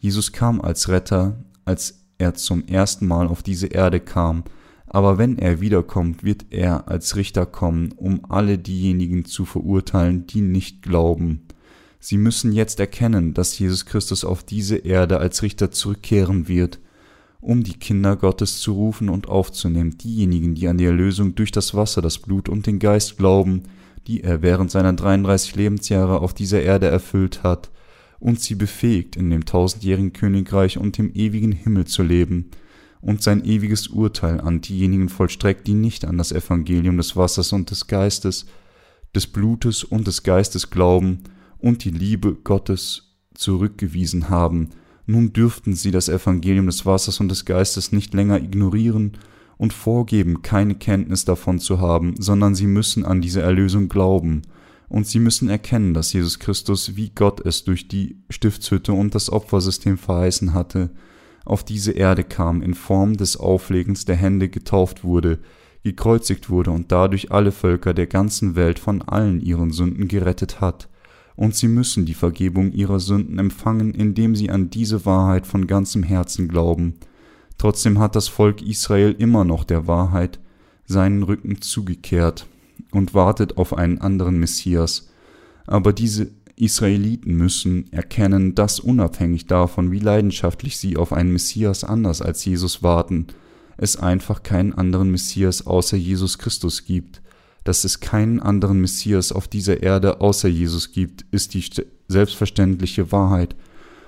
[0.00, 4.44] Jesus kam als Retter, als er zum ersten Mal auf diese Erde kam,
[4.86, 10.40] aber wenn er wiederkommt, wird er als Richter kommen, um alle diejenigen zu verurteilen, die
[10.40, 11.48] nicht glauben.
[12.06, 16.78] Sie müssen jetzt erkennen, dass Jesus Christus auf diese Erde als Richter zurückkehren wird,
[17.40, 21.72] um die Kinder Gottes zu rufen und aufzunehmen, diejenigen, die an die Erlösung durch das
[21.72, 23.62] Wasser, das Blut und den Geist glauben,
[24.06, 27.70] die er während seiner 33 Lebensjahre auf dieser Erde erfüllt hat,
[28.20, 32.50] und sie befähigt, in dem tausendjährigen Königreich und dem ewigen Himmel zu leben,
[33.00, 37.70] und sein ewiges Urteil an diejenigen vollstreckt, die nicht an das Evangelium des Wassers und
[37.70, 38.44] des Geistes,
[39.14, 41.20] des Blutes und des Geistes glauben
[41.64, 44.68] und die Liebe Gottes zurückgewiesen haben.
[45.06, 49.12] Nun dürften sie das Evangelium des Wassers und des Geistes nicht länger ignorieren
[49.56, 54.42] und vorgeben, keine Kenntnis davon zu haben, sondern sie müssen an diese Erlösung glauben,
[54.90, 59.32] und sie müssen erkennen, dass Jesus Christus, wie Gott es durch die Stiftshütte und das
[59.32, 60.90] Opfersystem verheißen hatte,
[61.46, 65.38] auf diese Erde kam, in Form des Auflegens der Hände getauft wurde,
[65.82, 70.90] gekreuzigt wurde und dadurch alle Völker der ganzen Welt von allen ihren Sünden gerettet hat,
[71.36, 76.02] und sie müssen die Vergebung ihrer Sünden empfangen, indem sie an diese Wahrheit von ganzem
[76.02, 76.94] Herzen glauben.
[77.58, 80.38] Trotzdem hat das Volk Israel immer noch der Wahrheit
[80.86, 82.46] seinen Rücken zugekehrt
[82.92, 85.08] und wartet auf einen anderen Messias.
[85.66, 92.22] Aber diese Israeliten müssen erkennen, dass unabhängig davon, wie leidenschaftlich sie auf einen Messias anders
[92.22, 93.26] als Jesus warten,
[93.76, 97.22] es einfach keinen anderen Messias außer Jesus Christus gibt.
[97.64, 101.64] Dass es keinen anderen Messias auf dieser Erde außer Jesus gibt, ist die
[102.08, 103.56] selbstverständliche Wahrheit.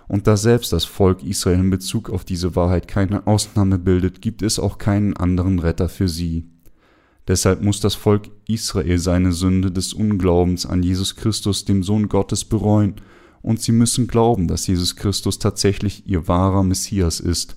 [0.08, 4.42] Und da selbst das Volk Israel in Bezug auf diese Wahrheit keine Ausnahme bildet, gibt
[4.42, 6.46] es auch keinen anderen Retter für sie.
[7.26, 12.44] Deshalb muss das Volk Israel seine Sünde des Unglaubens an Jesus Christus, dem Sohn Gottes,
[12.44, 12.94] bereuen,
[13.42, 17.56] und sie müssen glauben, dass Jesus Christus tatsächlich ihr wahrer Messias ist,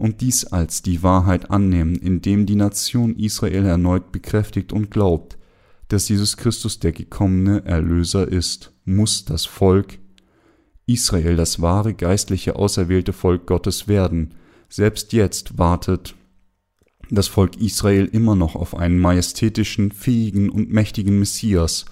[0.00, 5.36] und dies als die Wahrheit annehmen, indem die Nation Israel erneut bekräftigt und glaubt,
[5.88, 9.98] dass Jesus Christus der gekommene Erlöser ist, muss das Volk
[10.86, 14.34] Israel das wahre geistliche auserwählte Volk Gottes werden.
[14.70, 16.14] Selbst jetzt wartet
[17.10, 21.84] das Volk Israel immer noch auf einen majestätischen, fähigen und mächtigen Messias,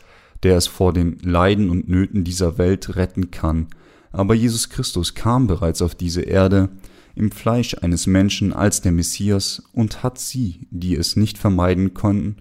[0.45, 3.67] der es vor den Leiden und Nöten dieser Welt retten kann.
[4.13, 6.71] Aber Jesus Christus kam bereits auf diese Erde
[7.19, 12.36] im Fleisch eines Menschen als der Messias und hat sie, die es nicht vermeiden konnten,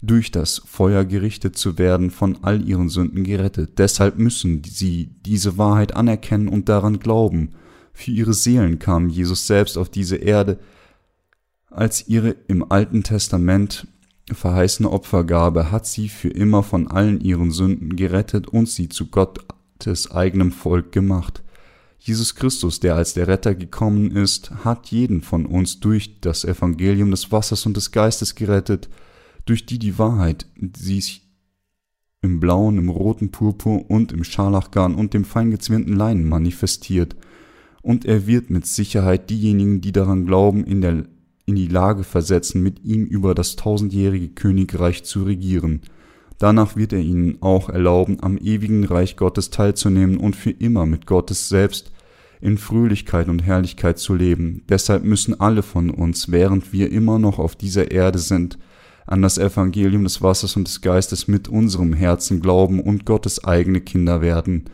[0.00, 3.78] durch das Feuer gerichtet zu werden, von all ihren Sünden gerettet.
[3.78, 7.50] Deshalb müssen sie diese Wahrheit anerkennen und daran glauben.
[7.92, 10.58] Für ihre Seelen kam Jesus selbst auf diese Erde,
[11.70, 13.86] als ihre im Alten Testament
[14.32, 20.10] verheißene Opfergabe hat sie für immer von allen ihren Sünden gerettet und sie zu Gottes
[20.10, 21.42] eigenem Volk gemacht.
[21.98, 27.10] Jesus Christus, der als der Retter gekommen ist, hat jeden von uns durch das Evangelium
[27.10, 28.88] des Wassers und des Geistes gerettet,
[29.46, 30.46] durch die die Wahrheit
[30.76, 31.28] sich
[32.22, 37.16] im blauen, im roten Purpur und im Scharlachgarn und dem feingezwirnten Leinen manifestiert,
[37.80, 41.04] und er wird mit Sicherheit diejenigen, die daran glauben, in der
[41.46, 45.80] in die Lage versetzen, mit ihm über das tausendjährige Königreich zu regieren.
[46.38, 51.06] Danach wird er ihnen auch erlauben, am ewigen Reich Gottes teilzunehmen und für immer mit
[51.06, 51.90] Gottes selbst
[52.40, 54.62] in Fröhlichkeit und Herrlichkeit zu leben.
[54.68, 58.58] Deshalb müssen alle von uns, während wir immer noch auf dieser Erde sind,
[59.06, 63.80] an das Evangelium des Wassers und des Geistes mit unserem Herzen glauben und Gottes eigene
[63.80, 64.64] Kinder werden.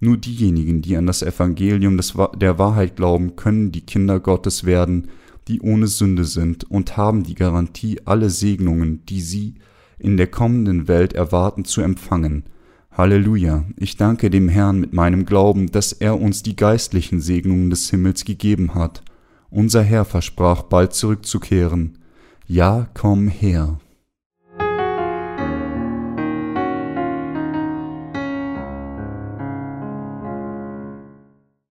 [0.00, 5.08] Nur diejenigen, die an das Evangelium des, der Wahrheit glauben, können die Kinder Gottes werden,
[5.46, 9.54] die ohne Sünde sind und haben die Garantie, alle Segnungen, die sie
[10.02, 12.44] in der kommenden Welt erwarten, zu empfangen.
[12.90, 17.88] Halleluja, ich danke dem Herrn mit meinem Glauben, dass er uns die geistlichen Segnungen des
[17.88, 19.02] Himmels gegeben hat.
[19.48, 21.98] Unser Herr versprach bald zurückzukehren.
[22.46, 23.78] Ja, komm her.